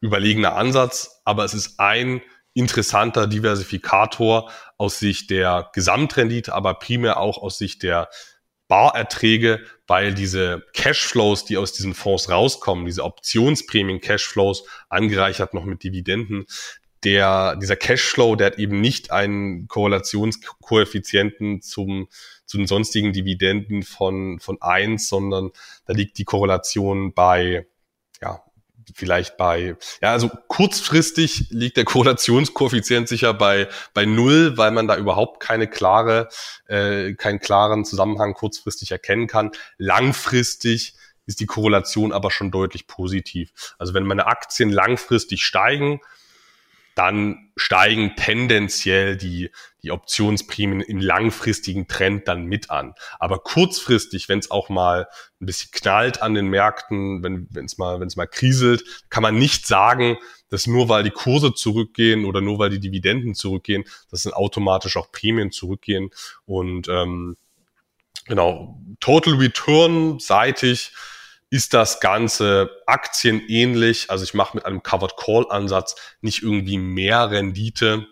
[0.00, 2.22] überlegener Ansatz, aber es ist ein
[2.54, 8.08] interessanter Diversifikator aus Sicht der Gesamtrendite, aber primär auch aus Sicht der
[8.68, 16.46] Barerträge, weil diese Cashflows, die aus diesen Fonds rauskommen, diese Optionsprämien-Cashflows, angereichert noch mit Dividenden,
[17.04, 22.08] der, dieser Cashflow, der hat eben nicht einen Korrelationskoeffizienten zum,
[22.44, 25.50] zu den sonstigen Dividenden von, von eins, sondern
[25.86, 27.66] da liegt die Korrelation bei,
[28.94, 34.96] vielleicht bei, ja, also kurzfristig liegt der Korrelationskoeffizient sicher bei, bei null, weil man da
[34.96, 36.28] überhaupt keine klare,
[36.66, 39.50] äh, keinen klaren Zusammenhang kurzfristig erkennen kann.
[39.76, 40.94] Langfristig
[41.26, 43.74] ist die Korrelation aber schon deutlich positiv.
[43.78, 46.00] Also wenn meine Aktien langfristig steigen,
[46.98, 49.50] dann steigen tendenziell die,
[49.84, 52.94] die Optionsprämien im langfristigen Trend dann mit an.
[53.20, 55.06] Aber kurzfristig, wenn es auch mal
[55.40, 59.38] ein bisschen knallt an den Märkten, wenn es mal, wenn es mal kriselt, kann man
[59.38, 60.18] nicht sagen,
[60.50, 64.96] dass nur weil die Kurse zurückgehen oder nur weil die Dividenden zurückgehen, dass dann automatisch
[64.96, 66.10] auch Prämien zurückgehen.
[66.46, 67.36] Und ähm,
[68.26, 70.92] genau, Total Return seitig
[71.50, 74.10] ist das Ganze aktienähnlich.
[74.10, 78.06] Also ich mache mit einem Covered Call Ansatz nicht irgendwie mehr Rendite.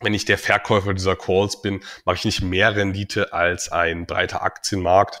[0.00, 4.42] Wenn ich der Verkäufer dieser Calls bin, mache ich nicht mehr Rendite als ein breiter
[4.42, 5.20] Aktienmarkt.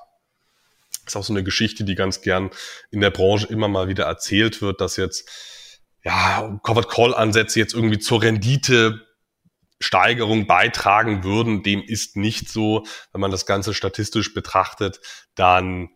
[1.04, 2.50] Das ist auch so eine Geschichte, die ganz gern
[2.90, 5.28] in der Branche immer mal wieder erzählt wird, dass jetzt
[6.02, 9.06] ja, Covered Call Ansätze jetzt irgendwie zur Rendite
[9.80, 11.62] Steigerung beitragen würden.
[11.62, 12.86] Dem ist nicht so.
[13.12, 15.00] Wenn man das Ganze statistisch betrachtet,
[15.34, 15.90] dann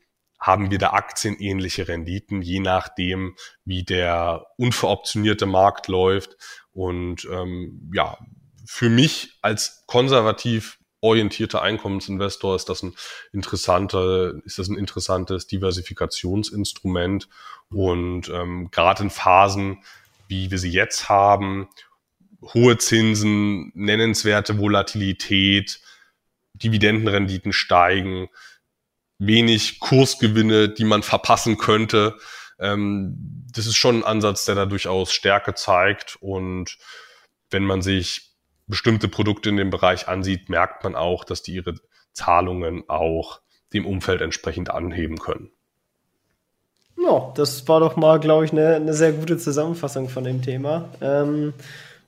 [0.44, 6.36] haben wir da aktienähnliche Renditen, je nachdem, wie der unveroptionierte Markt läuft.
[6.74, 8.18] Und ähm, ja,
[8.66, 12.94] für mich als konservativ orientierter Einkommensinvestor ist das ein
[13.32, 17.26] interessanter, ist das ein interessantes Diversifikationsinstrument.
[17.70, 19.82] Und ähm, gerade in Phasen,
[20.28, 21.70] wie wir sie jetzt haben,
[22.52, 25.80] hohe Zinsen, nennenswerte Volatilität,
[26.52, 28.28] Dividendenrenditen steigen,
[29.18, 32.16] wenig Kursgewinne, die man verpassen könnte.
[32.58, 36.16] Ähm, das ist schon ein Ansatz, der da durchaus Stärke zeigt.
[36.20, 36.78] Und
[37.50, 38.32] wenn man sich
[38.66, 41.74] bestimmte Produkte in dem Bereich ansieht, merkt man auch, dass die ihre
[42.12, 43.40] Zahlungen auch
[43.72, 45.50] dem Umfeld entsprechend anheben können.
[47.02, 50.88] Ja, das war doch mal, glaube ich, eine, eine sehr gute Zusammenfassung von dem Thema.
[51.00, 51.52] Ähm,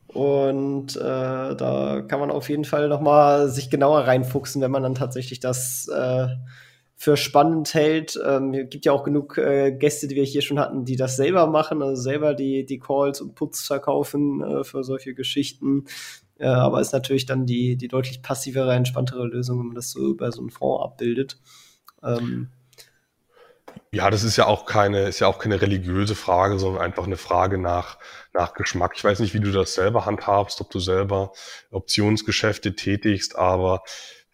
[0.08, 4.84] und äh, da kann man auf jeden Fall noch mal sich genauer reinfuchsen, wenn man
[4.84, 6.28] dann tatsächlich das äh,
[6.96, 8.18] für spannend hält.
[8.24, 11.16] Ähm, es gibt ja auch genug äh, Gäste, die wir hier schon hatten, die das
[11.16, 15.84] selber machen, also selber die, die Calls und Puts verkaufen äh, für solche Geschichten.
[16.38, 20.08] Äh, aber ist natürlich dann die, die deutlich passivere, entspanntere Lösung, wenn man das so
[20.08, 21.38] über so einen Fonds abbildet.
[22.02, 22.48] Ähm,
[23.92, 27.16] ja, das ist ja auch keine, ist ja auch keine religiöse Frage, sondern einfach eine
[27.16, 27.98] Frage nach,
[28.32, 28.92] nach Geschmack.
[28.96, 31.32] Ich weiß nicht, wie du das selber handhabst, ob du selber
[31.70, 33.82] Optionsgeschäfte tätigst, aber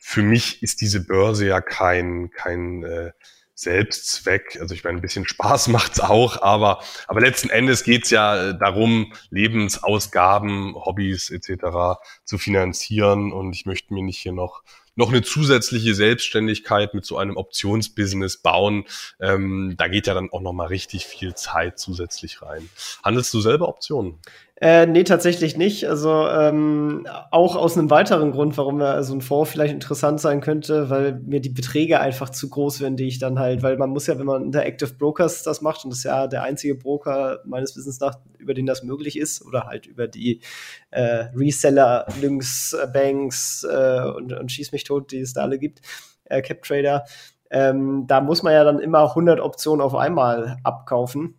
[0.04, 3.12] für mich ist diese Börse ja kein, kein äh,
[3.54, 4.58] Selbstzweck.
[4.60, 8.58] Also ich meine, ein bisschen Spaß macht's auch, aber, aber letzten Endes geht's ja äh,
[8.58, 12.00] darum, Lebensausgaben, Hobbys etc.
[12.24, 13.32] zu finanzieren.
[13.32, 18.42] Und ich möchte mir nicht hier noch noch eine zusätzliche Selbstständigkeit mit so einem Optionsbusiness
[18.42, 18.84] bauen.
[19.20, 22.68] Ähm, da geht ja dann auch noch mal richtig viel Zeit zusätzlich rein.
[23.02, 24.18] Handelst du selber Optionen?
[24.62, 25.88] Äh, nee, tatsächlich nicht.
[25.88, 30.40] Also ähm, auch aus einem weiteren Grund, warum so also ein Fonds vielleicht interessant sein
[30.40, 33.90] könnte, weil mir die Beträge einfach zu groß werden, die ich dann halt, weil man
[33.90, 36.76] muss ja, wenn man unter Active Brokers das macht, und das ist ja der einzige
[36.76, 40.40] Broker meines Wissens nach, über den das möglich ist, oder halt über die
[40.92, 45.58] äh, Reseller, Lynx, äh, Banks äh, und, und Schieß mich tot, die es da alle
[45.58, 45.80] gibt,
[46.26, 47.04] äh, Cap Trader,
[47.50, 51.34] ähm, da muss man ja dann immer 100 Optionen auf einmal abkaufen.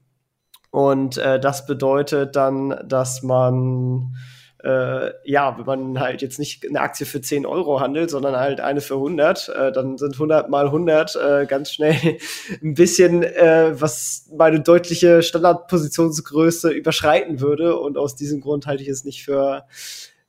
[0.73, 4.15] Und äh, das bedeutet dann, dass man
[4.63, 8.59] äh, ja, wenn man halt jetzt nicht eine Aktie für 10 Euro handelt, sondern halt
[8.59, 11.95] eine für 100, äh, dann sind 100 mal 100 äh, ganz schnell
[12.63, 17.77] ein bisschen, äh, was meine deutliche Standardpositionsgröße überschreiten würde.
[17.77, 19.65] Und aus diesem Grund halte ich es nicht für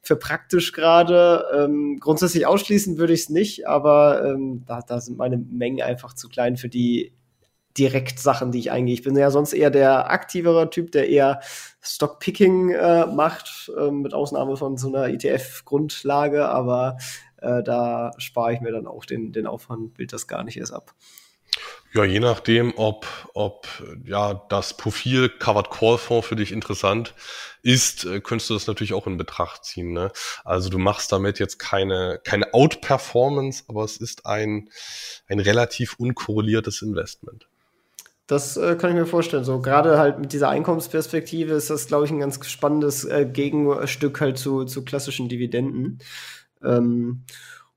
[0.02, 1.46] für praktisch gerade.
[1.57, 6.12] Ähm, grundsätzlich ausschließen würde ich es nicht, aber ähm, da, da sind meine Mengen einfach
[6.12, 7.14] zu klein für die
[7.76, 8.94] direkt Sachen, die ich eingehe.
[8.94, 11.40] Ich bin ja sonst eher der aktivere Typ, der eher
[11.82, 16.98] Stockpicking äh, macht, äh, mit Ausnahme von so einer ETF-Grundlage, aber
[17.38, 20.72] äh, da spare ich mir dann auch den, den Aufwand, bild das gar nicht erst
[20.72, 20.94] ab.
[21.92, 23.68] Ja, je nachdem, ob, ob
[24.04, 27.14] ja, das Profil Covered Call Fonds für dich interessant
[27.62, 29.92] ist, äh, könntest du das natürlich auch in Betracht ziehen.
[29.92, 30.10] Ne?
[30.44, 34.70] Also du machst damit jetzt keine, keine Out-Performance, aber es ist ein,
[35.28, 37.46] ein relativ unkorreliertes Investment.
[38.26, 39.44] Das äh, kann ich mir vorstellen.
[39.44, 44.20] So gerade halt mit dieser Einkommensperspektive ist das, glaube ich, ein ganz spannendes äh, Gegenstück
[44.20, 45.98] halt zu, zu klassischen Dividenden.
[46.62, 47.24] Ähm,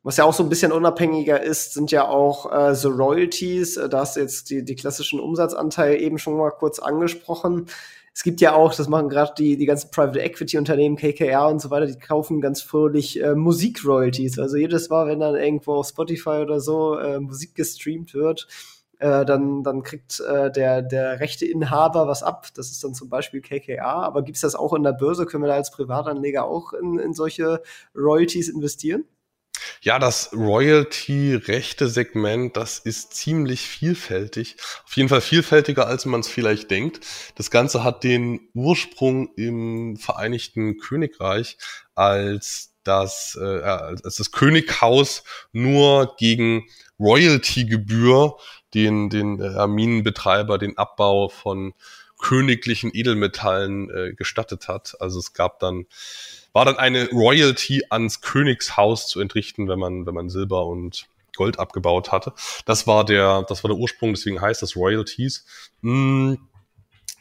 [0.04, 3.76] was ja auch so ein bisschen unabhängiger ist, sind ja auch äh, so Royalties.
[3.76, 7.66] Äh, da hast du jetzt die, die klassischen Umsatzanteile eben schon mal kurz angesprochen.
[8.14, 11.62] Es gibt ja auch, das machen gerade die, die ganzen Private Equity Unternehmen, KKR und
[11.62, 14.40] so weiter, die kaufen ganz fröhlich äh, Musik-Royalties.
[14.40, 18.48] Also jedes Mal, wenn dann irgendwo auf Spotify oder so äh, Musik gestreamt wird,
[19.00, 22.48] äh, dann, dann kriegt äh, der, der rechte Inhaber was ab.
[22.56, 24.04] Das ist dann zum Beispiel KKA.
[24.04, 25.26] Aber gibt es das auch in der Börse?
[25.26, 27.62] Können wir da als Privatanleger auch in, in solche
[27.96, 29.06] Royalties investieren?
[29.82, 34.58] Ja, das Royalty-rechte-Segment, das ist ziemlich vielfältig.
[34.86, 37.06] Auf jeden Fall vielfältiger, als man es vielleicht denkt.
[37.36, 41.58] Das Ganze hat den Ursprung im Vereinigten Königreich,
[41.96, 46.66] als das, äh, als das Könighaus nur gegen
[47.00, 48.38] Royalty-Gebühr
[48.74, 51.74] den, den äh, Minenbetreiber den Abbau von
[52.20, 54.96] königlichen Edelmetallen äh, gestattet hat.
[55.00, 55.86] Also es gab dann,
[56.54, 61.60] war dann eine Royalty ans Königshaus zu entrichten, wenn man, wenn man Silber und Gold
[61.60, 62.34] abgebaut hatte.
[62.66, 65.46] Das war der, das war der Ursprung, deswegen heißt das Royalties.
[65.82, 66.40] Hm,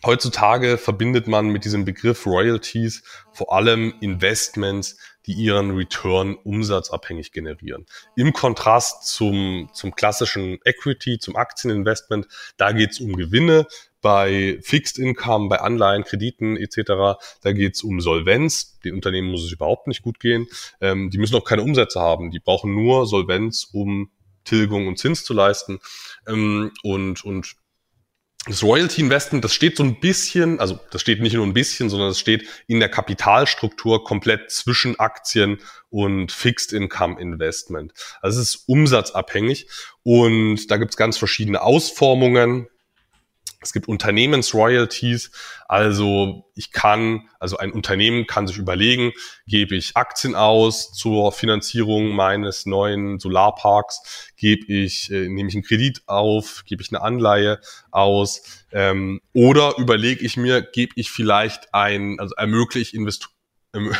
[0.05, 3.03] Heutzutage verbindet man mit diesem Begriff Royalties
[3.33, 7.87] vor allem Investments, die ihren Return umsatzabhängig generieren.
[8.15, 13.67] Im Kontrast zum, zum klassischen Equity, zum Aktieninvestment, da geht es um Gewinne.
[14.03, 18.79] Bei Fixed Income, bei Anleihen, Krediten etc., da geht es um Solvenz.
[18.81, 20.47] Den Unternehmen muss es überhaupt nicht gut gehen.
[20.81, 22.31] Ähm, die müssen auch keine Umsätze haben.
[22.31, 24.11] Die brauchen nur Solvenz, um
[24.45, 25.81] Tilgung und Zins zu leisten.
[26.29, 27.57] Ähm, und, und
[28.47, 31.91] das Royalty Investment, das steht so ein bisschen, also das steht nicht nur ein bisschen,
[31.91, 35.59] sondern das steht in der Kapitalstruktur komplett zwischen Aktien
[35.91, 37.93] und Fixed Income Investment.
[38.21, 39.69] Also es ist umsatzabhängig
[40.05, 42.69] und da gibt es ganz verschiedene Ausformungen.
[43.67, 45.33] Es gibt Unternehmensroyalties,
[45.67, 49.11] also ich kann, also ein Unternehmen kann sich überlegen,
[49.49, 55.65] gebe ich Aktien aus zur Finanzierung meines neuen Solarparks, gebe ich, äh, nehme ich einen
[55.65, 61.75] Kredit auf, gebe ich eine Anleihe aus, ähm, oder überlege ich mir, gebe ich vielleicht
[61.75, 63.35] ein, also ermögliche Investoren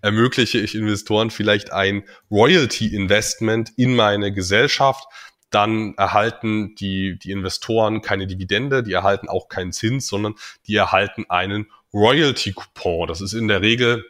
[0.00, 5.04] ermögliche ich Investoren vielleicht ein Royalty-Investment in meine Gesellschaft,
[5.52, 10.34] dann erhalten die, die Investoren keine Dividende, die erhalten auch keinen Zins, sondern
[10.66, 13.06] die erhalten einen Royalty-Coupon.
[13.06, 14.04] Das ist in der Regel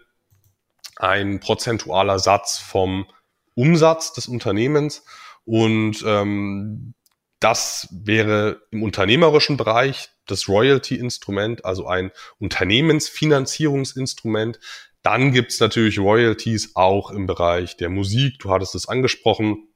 [0.96, 3.06] ein prozentualer Satz vom
[3.54, 5.04] Umsatz des Unternehmens
[5.44, 6.94] und ähm,
[7.40, 14.60] das wäre im unternehmerischen Bereich das Royalty-Instrument, also ein Unternehmensfinanzierungsinstrument.
[15.02, 18.38] Dann gibt's natürlich Royalties auch im Bereich der Musik.
[18.38, 19.71] Du hattest es angesprochen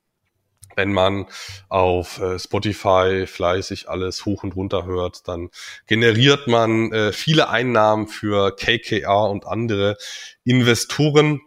[0.77, 1.27] wenn man
[1.69, 5.51] auf äh, Spotify fleißig alles hoch und runter hört, dann
[5.87, 9.97] generiert man äh, viele Einnahmen für KKR und andere
[10.45, 11.41] Investoren.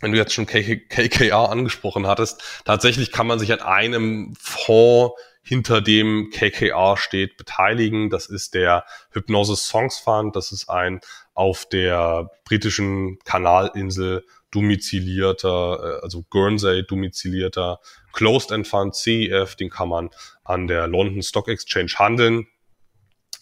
[0.00, 5.80] Wenn du jetzt schon KKR angesprochen hattest, tatsächlich kann man sich an einem Fonds hinter
[5.80, 8.10] dem KKR steht, beteiligen.
[8.10, 10.34] Das ist der Hypnosis Songs Fund.
[10.34, 11.00] Das ist ein
[11.34, 17.80] auf der britischen Kanalinsel domizilierter, äh, also Guernsey domizilierter
[18.12, 20.10] Closed End Fund, CEF, den kann man
[20.44, 22.46] an der London Stock Exchange handeln.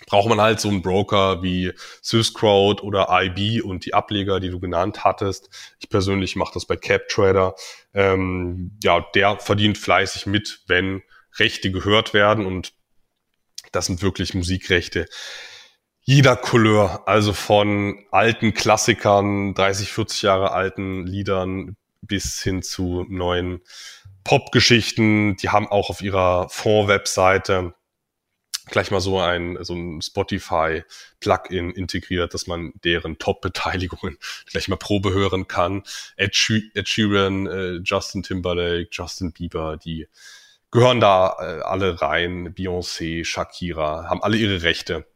[0.07, 4.61] Braucht man halt so einen Broker wie Swissquote oder IB und die Ableger, die du
[4.61, 5.49] genannt hattest.
[5.79, 7.55] Ich persönlich mache das bei CapTrader.
[7.95, 11.03] Ähm, ja, der verdient fleißig mit, wenn
[11.39, 12.73] Rechte gehört werden und
[13.73, 15.07] das sind wirklich Musikrechte
[16.05, 23.63] jeder Couleur, also von alten Klassikern, 30, 40 Jahre alten Liedern bis hin zu neuen
[24.23, 25.37] Pop-Geschichten.
[25.37, 27.75] Die haben auch auf ihrer Fonds-Webseite
[28.67, 35.13] gleich mal so ein, so ein Spotify-Plugin integriert, dass man deren Top-Beteiligungen gleich mal Probe
[35.13, 35.85] hören kann.
[36.17, 40.07] Ed, Sheeran, äh, Justin Timberlake, Justin Bieber, die
[40.71, 42.55] gehören da äh, alle rein.
[42.55, 45.07] Beyoncé, Shakira, haben alle ihre Rechte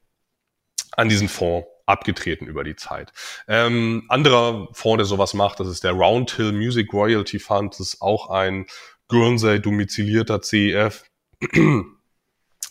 [0.97, 3.13] an diesen Fonds abgetreten über die Zeit.
[3.49, 7.73] Ähm, anderer Fonds, der sowas macht, das ist der Roundhill Music Royalty Fund.
[7.75, 8.67] Das ist auch ein
[9.09, 11.05] Guernsey domizilierter CEF.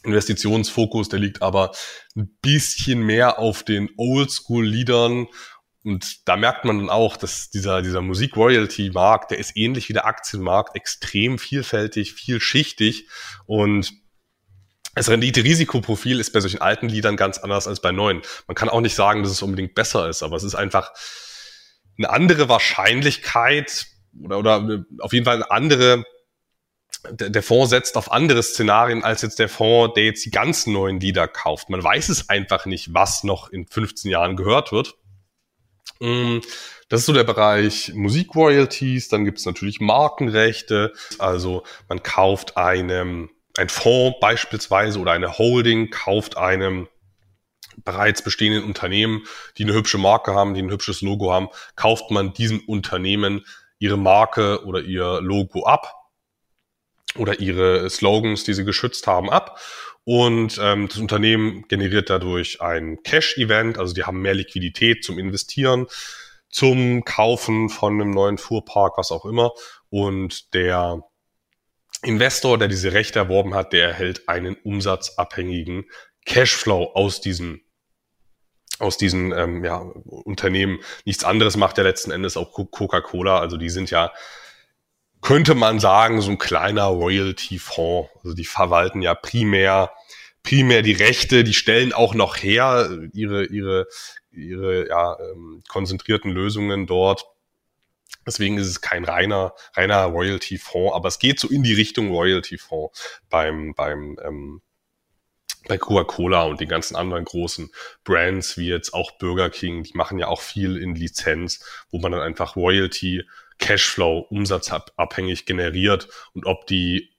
[0.04, 1.72] Investitionsfokus, der liegt aber
[2.16, 5.28] ein bisschen mehr auf den Oldschool-Liedern.
[5.84, 10.06] Und da merkt man dann auch, dass dieser, dieser Musik-Royalty-Markt, der ist ähnlich wie der
[10.06, 13.08] Aktienmarkt, extrem vielfältig, vielschichtig.
[13.46, 13.94] Und
[14.98, 18.22] das Rendite-Risikoprofil ist bei solchen alten Liedern ganz anders als bei neuen.
[18.48, 20.92] Man kann auch nicht sagen, dass es unbedingt besser ist, aber es ist einfach
[21.98, 23.86] eine andere Wahrscheinlichkeit
[24.24, 26.04] oder, oder auf jeden Fall eine andere,
[27.12, 31.00] der Fonds setzt auf andere Szenarien als jetzt der Fonds, der jetzt die ganz neuen
[31.00, 31.70] Lieder kauft.
[31.70, 34.96] Man weiß es einfach nicht, was noch in 15 Jahren gehört wird.
[36.00, 36.40] Mm,
[36.90, 39.10] das ist so der Bereich Musikroyalties.
[39.10, 40.94] Dann gibt es natürlich Markenrechte.
[41.20, 46.88] Also man kauft einem ein Fonds beispielsweise oder eine Holding kauft einem
[47.84, 49.24] bereits bestehenden Unternehmen,
[49.58, 53.46] die eine hübsche Marke haben, die ein hübsches Logo haben, kauft man diesem Unternehmen
[53.80, 55.94] ihre Marke oder ihr Logo ab
[57.16, 59.60] oder ihre Slogans, die sie geschützt haben, ab.
[60.04, 65.88] Und ähm, das Unternehmen generiert dadurch ein Cash-Event, also die haben mehr Liquidität zum Investieren,
[66.50, 69.52] zum Kaufen von einem neuen Fuhrpark, was auch immer.
[69.90, 71.04] Und der
[72.04, 75.86] Investor, der diese Rechte erworben hat, der erhält einen umsatzabhängigen
[76.26, 77.62] Cashflow aus diesem
[78.80, 80.80] aus diesen ähm, ja, Unternehmen.
[81.04, 83.40] Nichts anderes macht ja letzten Endes auch Coca-Cola.
[83.40, 84.14] Also die sind ja,
[85.22, 88.12] könnte man sagen, so ein kleiner Royalty-Fonds.
[88.24, 89.92] Also die verwalten ja primär,
[90.44, 93.88] primär die Rechte, die stellen auch noch her ihre, ihre,
[94.32, 97.26] ihre ja, ähm, konzentrierten Lösungen dort
[98.26, 103.22] Deswegen ist es kein reiner, reiner Royalty-Fonds, aber es geht so in die Richtung Royalty-Fonds
[103.30, 104.62] beim, beim, ähm,
[105.68, 107.72] bei Coca-Cola und den ganzen anderen großen
[108.04, 112.12] Brands, wie jetzt auch Burger King, die machen ja auch viel in Lizenz, wo man
[112.12, 113.24] dann einfach Royalty,
[113.60, 117.14] Cashflow, umsatzabhängig generiert und ob die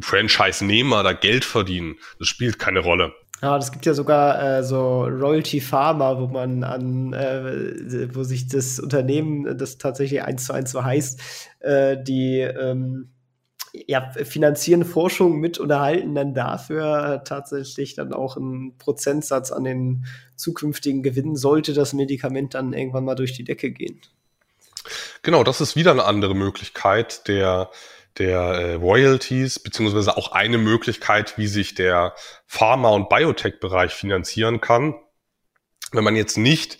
[0.00, 3.14] Franchise-Nehmer da Geld verdienen, das spielt keine Rolle.
[3.42, 8.48] Ja, es gibt ja sogar äh, so Royalty Pharma, wo man an, äh, wo sich
[8.48, 11.20] das Unternehmen, das tatsächlich eins zu eins so heißt,
[11.60, 13.10] äh, die ähm,
[13.86, 20.06] ja, finanzieren Forschung mit und erhalten dann dafür tatsächlich dann auch einen Prozentsatz an den
[20.36, 24.00] zukünftigen Gewinnen, sollte das Medikament dann irgendwann mal durch die Decke gehen.
[25.22, 27.70] Genau, das ist wieder eine andere Möglichkeit der
[28.18, 32.14] der äh, Royalties, beziehungsweise auch eine Möglichkeit, wie sich der
[32.46, 34.94] Pharma- und Biotech-Bereich finanzieren kann.
[35.92, 36.78] Wenn man jetzt nicht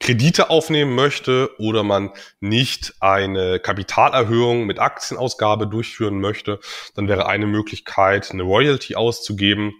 [0.00, 6.60] Kredite aufnehmen möchte oder man nicht eine Kapitalerhöhung mit Aktienausgabe durchführen möchte,
[6.94, 9.74] dann wäre eine Möglichkeit, eine Royalty auszugeben.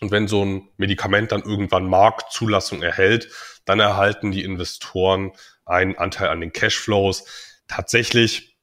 [0.00, 3.30] Und wenn so ein Medikament dann irgendwann Marktzulassung erhält,
[3.64, 5.32] dann erhalten die Investoren
[5.64, 7.24] einen Anteil an den Cashflows.
[7.66, 8.53] Tatsächlich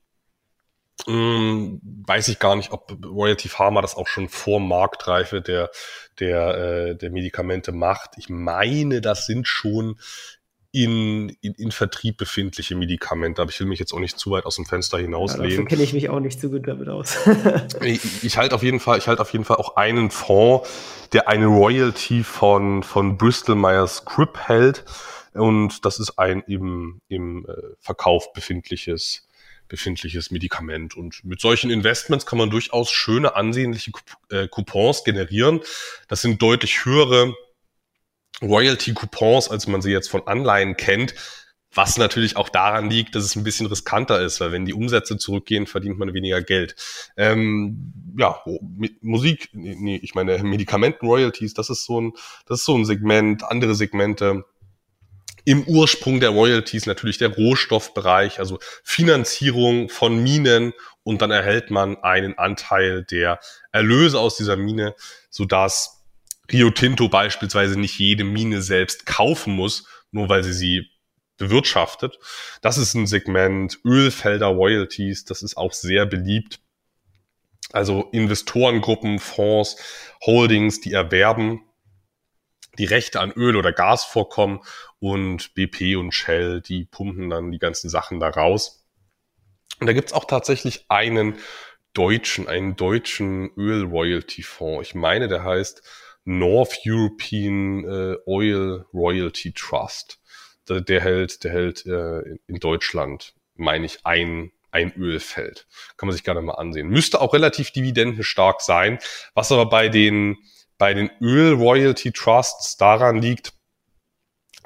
[1.06, 5.72] hm, weiß ich gar nicht, ob Royalty Pharma das auch schon vor Marktreife der,
[6.20, 8.12] der, äh, der Medikamente macht.
[8.18, 9.98] Ich meine, das sind schon
[10.74, 14.46] in, in, in Vertrieb befindliche Medikamente, aber ich will mich jetzt auch nicht zu weit
[14.46, 15.60] aus dem Fenster hinauslehnen.
[15.60, 17.18] Ja, kenne ich mich auch nicht so gut damit aus.
[17.82, 20.70] ich, ich halte auf jeden Fall, ich halte auf jeden Fall auch einen Fonds,
[21.12, 24.86] der eine Royalty von, von Bristol Myers Squibb hält.
[25.34, 29.28] Und das ist ein im, im äh, Verkauf befindliches
[29.72, 30.96] befindliches Medikament.
[30.98, 33.92] Und mit solchen Investments kann man durchaus schöne, ansehnliche
[34.30, 35.62] äh, Coupons generieren.
[36.10, 37.34] Das sind deutlich höhere
[38.42, 41.16] Royalty-Coupons, als man sie jetzt von Anleihen kennt.
[41.74, 45.18] Was natürlich auch daran liegt, dass es ein bisschen riskanter ist, weil wenn die Umsätze
[45.18, 46.76] zurückgehen, verdient man weniger Geld.
[47.16, 48.44] Ähm, ja,
[49.00, 52.12] Musik, nee, ich meine Medikamenten-Royalties, das ist so ein,
[52.46, 54.44] das ist so ein Segment, andere Segmente
[55.46, 60.74] im Ursprung der Royalties natürlich der Rohstoffbereich, also Finanzierung von Minen
[61.04, 63.40] und dann erhält man einen Anteil der
[63.72, 64.96] Erlöse aus dieser Mine,
[65.30, 66.04] so dass
[66.52, 70.88] Rio Tinto beispielsweise nicht jede Mine selbst kaufen muss, nur weil sie sie
[71.38, 72.20] bewirtschaftet.
[72.62, 76.60] Das ist ein Segment Ölfelder Royalties, das ist auch sehr beliebt.
[77.72, 79.78] Also Investorengruppen, Fonds,
[80.26, 81.62] Holdings, die erwerben
[82.78, 84.62] die Rechte an Öl- oder Gasvorkommen
[85.00, 88.86] und BP und Shell, die pumpen dann die ganzen Sachen da raus.
[89.80, 91.38] Und da gibt's auch tatsächlich einen
[91.94, 94.88] deutschen, einen deutschen Öl-Royalty-Fonds.
[94.88, 95.82] Ich meine, der heißt
[96.24, 100.20] North European äh, Oil Royalty Trust.
[100.70, 105.68] Der, der hält, der hält äh, in Deutschland, meine ich, ein ein Ölfeld.
[105.98, 106.88] Kann man sich gerne mal ansehen.
[106.88, 109.00] Müsste auch relativ dividendenstark sein,
[109.34, 110.38] was aber bei den
[110.82, 113.54] bei den Öl-Royalty-Trusts daran liegt,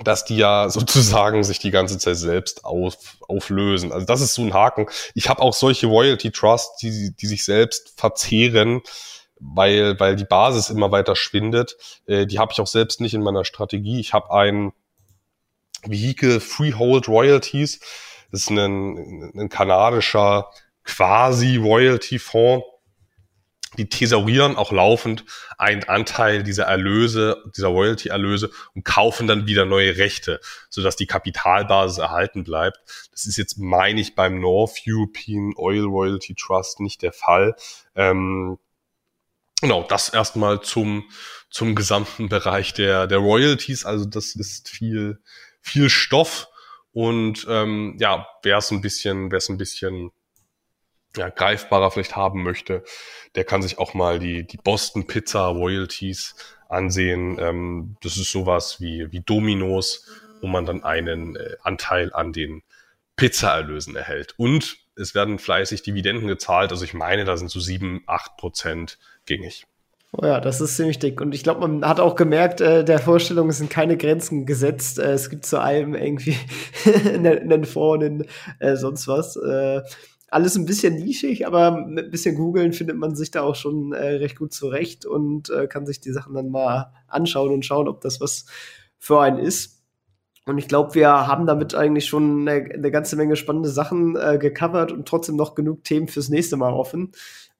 [0.01, 3.91] dass die ja sozusagen sich die ganze Zeit selbst auf, auflösen.
[3.91, 4.87] Also das ist so ein Haken.
[5.13, 8.81] Ich habe auch solche Royalty Trusts, die, die sich selbst verzehren,
[9.41, 11.75] weil, weil die Basis immer weiter schwindet.
[12.05, 13.99] Äh, die habe ich auch selbst nicht in meiner Strategie.
[13.99, 14.71] Ich habe ein
[15.83, 17.81] Vehicle Freehold Royalties.
[18.31, 20.49] Das ist ein, ein kanadischer
[20.85, 22.65] quasi Royalty-Fonds
[23.77, 25.25] die thesaurieren auch laufend
[25.57, 31.97] einen Anteil dieser Erlöse, dieser Royalty-Erlöse und kaufen dann wieder neue Rechte, sodass die Kapitalbasis
[31.97, 32.79] erhalten bleibt.
[33.11, 37.55] Das ist jetzt, meine ich, beim North European Oil Royalty Trust nicht der Fall.
[37.95, 38.57] Ähm,
[39.61, 41.09] genau, das erstmal zum,
[41.49, 43.85] zum gesamten Bereich der, der Royalties.
[43.85, 45.19] Also das ist viel,
[45.61, 46.47] viel Stoff.
[46.91, 50.11] Und ähm, ja, wer es ein bisschen, wer es ein bisschen
[51.15, 52.83] ja, greifbarer vielleicht haben möchte,
[53.35, 56.35] der kann sich auch mal die, die Boston Pizza Royalties
[56.69, 57.37] ansehen.
[57.39, 60.05] Ähm, das ist sowas wie, wie Dominos,
[60.41, 62.63] wo man dann einen äh, Anteil an den
[63.15, 64.33] Pizzaerlösen erhält.
[64.37, 66.71] Und es werden fleißig Dividenden gezahlt.
[66.71, 69.65] Also ich meine, da sind so sieben, acht Prozent gängig.
[70.17, 71.19] Oh ja, das ist ziemlich dick.
[71.19, 74.97] Und ich glaube, man hat auch gemerkt, äh, der Vorstellung sind keine Grenzen gesetzt.
[74.97, 76.37] Äh, es gibt zu allem irgendwie
[77.05, 78.25] einen Fonds, einen,
[78.59, 79.35] äh, sonst was.
[79.35, 79.81] Äh,
[80.35, 83.93] alles ein bisschen nischig, aber mit ein bisschen googeln findet man sich da auch schon
[83.93, 87.87] äh, recht gut zurecht und äh, kann sich die Sachen dann mal anschauen und schauen,
[87.87, 88.45] ob das was
[88.99, 89.81] für einen ist.
[90.45, 94.37] Und ich glaube, wir haben damit eigentlich schon eine, eine ganze Menge spannende Sachen äh,
[94.37, 97.13] gecovert und trotzdem noch genug Themen fürs nächste Mal offen.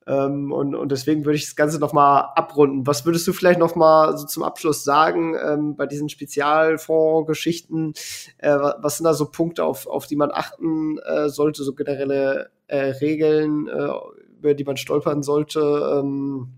[0.08, 2.86] Ähm, und, und deswegen würde ich das Ganze nochmal abrunden.
[2.86, 7.94] Was würdest du vielleicht nochmal so zum Abschluss sagen ähm, bei diesen Spezialfonds-Geschichten?
[8.38, 12.52] Äh, was sind da so Punkte, auf, auf die man achten äh, sollte, so generelle
[12.68, 13.90] äh, Regeln, äh,
[14.38, 15.60] über die man stolpern sollte,
[16.00, 16.54] ähm,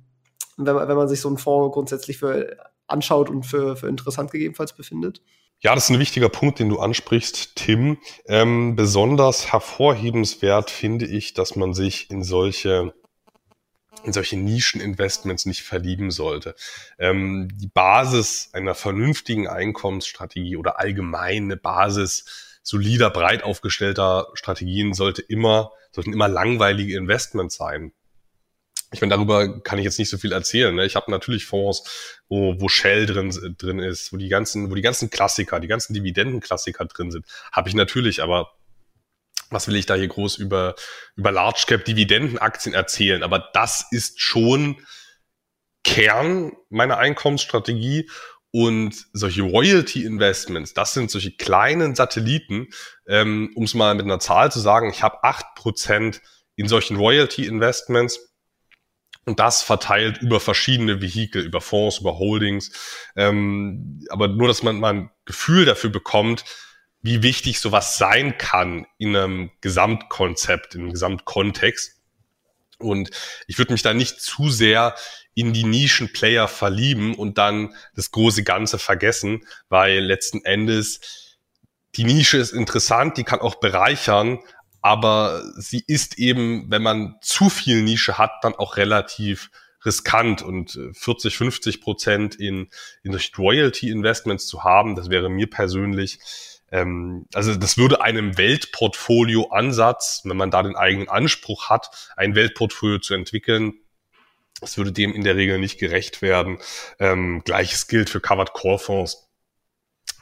[0.57, 4.31] wenn, man, wenn man sich so einen Fonds grundsätzlich für anschaut und für, für interessant
[4.31, 5.21] gegebenenfalls befindet?
[5.59, 7.97] Ja, das ist ein wichtiger Punkt, den du ansprichst, Tim.
[8.27, 12.93] Ähm, besonders hervorhebenswert finde ich, dass man sich in solche
[14.03, 16.55] in solche Nischeninvestments nicht verlieben sollte.
[16.99, 25.71] Ähm, die Basis einer vernünftigen Einkommensstrategie oder allgemeine Basis solider, breit aufgestellter Strategien sollte immer,
[25.91, 27.93] sollten immer langweilige Investments sein.
[28.91, 30.73] Ich meine, darüber kann ich jetzt nicht so viel erzählen.
[30.73, 30.85] Ne?
[30.85, 34.81] Ich habe natürlich Fonds, wo, wo Shell drin, drin ist, wo die ganzen, wo die
[34.81, 37.25] ganzen Klassiker, die ganzen Dividendenklassiker drin sind.
[37.51, 38.53] Habe ich natürlich, aber
[39.49, 40.75] was will ich da hier groß über,
[41.15, 43.23] über Large Cap Dividendenaktien erzählen?
[43.23, 44.77] Aber das ist schon
[45.83, 48.09] Kern meiner Einkommensstrategie
[48.51, 52.69] und solche Royalty Investments, das sind solche kleinen Satelliten,
[53.07, 56.21] ähm, um es mal mit einer Zahl zu sagen, ich habe acht Prozent
[56.55, 58.19] in solchen Royalty Investments
[59.25, 62.71] und das verteilt über verschiedene Vehikel, über Fonds, über Holdings.
[63.15, 66.45] Ähm, aber nur, dass man mal ein Gefühl dafür bekommt,
[67.07, 71.95] wie wichtig sowas sein kann in einem Gesamtkonzept, in einem Gesamtkontext.
[72.79, 73.09] Und
[73.47, 74.93] ich würde mich da nicht zu sehr
[75.33, 80.99] in die Nischenplayer verlieben und dann das große Ganze vergessen, weil letzten Endes
[81.95, 84.39] die Nische ist interessant, die kann auch bereichern,
[84.81, 89.49] aber sie ist eben, wenn man zu viel Nische hat, dann auch relativ
[89.85, 92.69] riskant und 40, äh, 50 Prozent in,
[93.01, 96.19] in Royalty Investments zu haben, das wäre mir persönlich
[96.71, 102.99] ähm, also das würde einem Weltportfolio-Ansatz, wenn man da den eigenen Anspruch hat, ein Weltportfolio
[102.99, 103.73] zu entwickeln,
[104.61, 106.57] das würde dem in der Regel nicht gerecht werden.
[106.99, 109.29] Ähm, Gleiches gilt für Covered Core Fonds.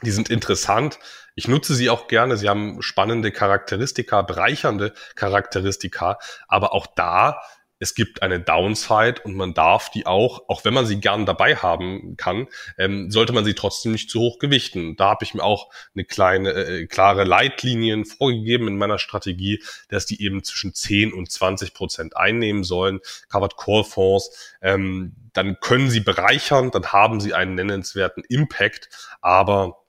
[0.02, 0.98] Die sind interessant.
[1.34, 2.36] Ich nutze sie auch gerne.
[2.36, 6.18] Sie haben spannende Charakteristika, bereichernde Charakteristika.
[6.48, 7.40] Aber auch da
[7.78, 11.56] es gibt eine Downside und man darf die auch, auch wenn man sie gern dabei
[11.56, 12.48] haben kann,
[12.78, 14.96] ähm, sollte man sie trotzdem nicht zu hoch gewichten.
[14.96, 20.06] Da habe ich mir auch eine kleine, äh, klare Leitlinien vorgegeben in meiner Strategie, dass
[20.06, 23.00] die eben zwischen 10 und 20 Prozent einnehmen sollen.
[23.28, 28.88] Covered Call Fonds, ähm, dann können sie bereichern, dann haben sie einen nennenswerten Impact,
[29.20, 29.82] aber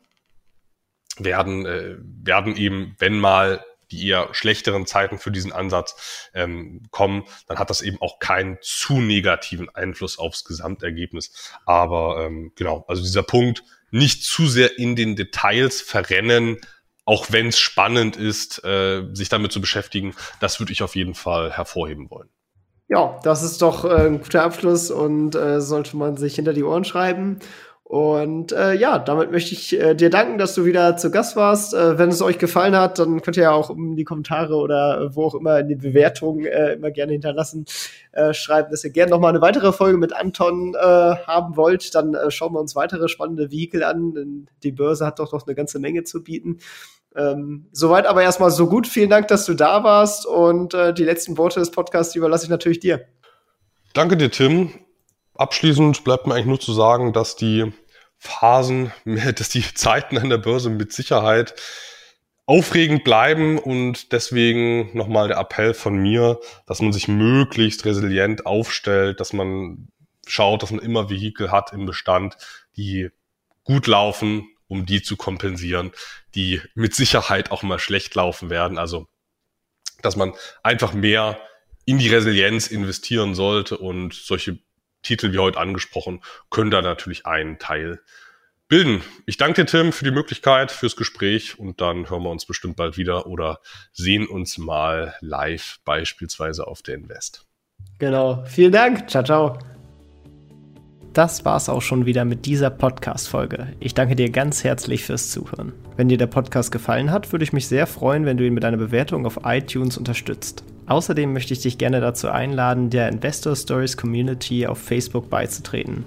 [1.17, 7.23] werden, äh, werden eben, wenn mal die eher schlechteren Zeiten für diesen Ansatz ähm, kommen,
[7.47, 11.51] dann hat das eben auch keinen zu negativen Einfluss aufs Gesamtergebnis.
[11.65, 16.57] Aber ähm, genau, also dieser Punkt, nicht zu sehr in den Details verrennen,
[17.05, 21.15] auch wenn es spannend ist, äh, sich damit zu beschäftigen, das würde ich auf jeden
[21.15, 22.29] Fall hervorheben wollen.
[22.89, 26.63] Ja, das ist doch äh, ein guter Abschluss und äh, sollte man sich hinter die
[26.63, 27.39] Ohren schreiben.
[27.87, 31.73] Und äh, ja, damit möchte ich äh, dir danken, dass du wieder zu Gast warst.
[31.73, 34.99] Äh, wenn es euch gefallen hat, dann könnt ihr ja auch in die Kommentare oder
[34.99, 37.63] äh, wo auch immer in die Bewertungen äh, immer gerne hinterlassen,
[38.11, 41.95] äh, schreiben, dass ihr gerne noch mal eine weitere Folge mit Anton äh, haben wollt.
[41.95, 45.47] Dann äh, schauen wir uns weitere spannende Vehikel an, denn die Börse hat doch noch
[45.47, 46.57] eine ganze Menge zu bieten.
[47.15, 48.85] Ähm, soweit aber erstmal so gut.
[48.85, 52.49] Vielen Dank, dass du da warst und äh, die letzten Worte des Podcasts überlasse ich
[52.49, 53.05] natürlich dir.
[53.93, 54.71] Danke dir, Tim.
[55.37, 57.71] Abschließend bleibt mir eigentlich nur zu sagen, dass die
[58.17, 61.55] Phasen, dass die Zeiten an der Börse mit Sicherheit
[62.45, 69.19] aufregend bleiben und deswegen nochmal der Appell von mir, dass man sich möglichst resilient aufstellt,
[69.19, 69.89] dass man
[70.25, 72.37] schaut, dass man immer Vehikel hat im Bestand,
[72.77, 73.09] die
[73.63, 75.91] gut laufen, um die zu kompensieren,
[76.35, 78.77] die mit Sicherheit auch mal schlecht laufen werden.
[78.77, 79.07] Also,
[80.01, 80.33] dass man
[80.63, 81.39] einfach mehr
[81.83, 84.59] in die Resilienz investieren sollte und solche
[85.01, 88.01] Titel wie heute angesprochen, können da natürlich einen Teil
[88.67, 89.01] bilden.
[89.25, 92.75] Ich danke dir, Tim, für die Möglichkeit, fürs Gespräch und dann hören wir uns bestimmt
[92.75, 93.59] bald wieder oder
[93.93, 97.45] sehen uns mal live, beispielsweise auf der Invest.
[97.99, 98.43] Genau.
[98.45, 99.09] Vielen Dank.
[99.09, 99.57] Ciao, ciao.
[101.13, 103.73] Das war's auch schon wieder mit dieser Podcast-Folge.
[103.79, 105.73] Ich danke dir ganz herzlich fürs Zuhören.
[105.95, 108.63] Wenn dir der Podcast gefallen hat, würde ich mich sehr freuen, wenn du ihn mit
[108.63, 110.63] einer Bewertung auf iTunes unterstützt.
[110.87, 116.05] Außerdem möchte ich dich gerne dazu einladen, der Investor Stories Community auf Facebook beizutreten.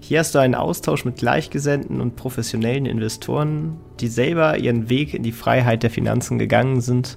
[0.00, 5.22] Hier hast du einen Austausch mit Gleichgesinnten und professionellen Investoren, die selber ihren Weg in
[5.22, 7.16] die Freiheit der Finanzen gegangen sind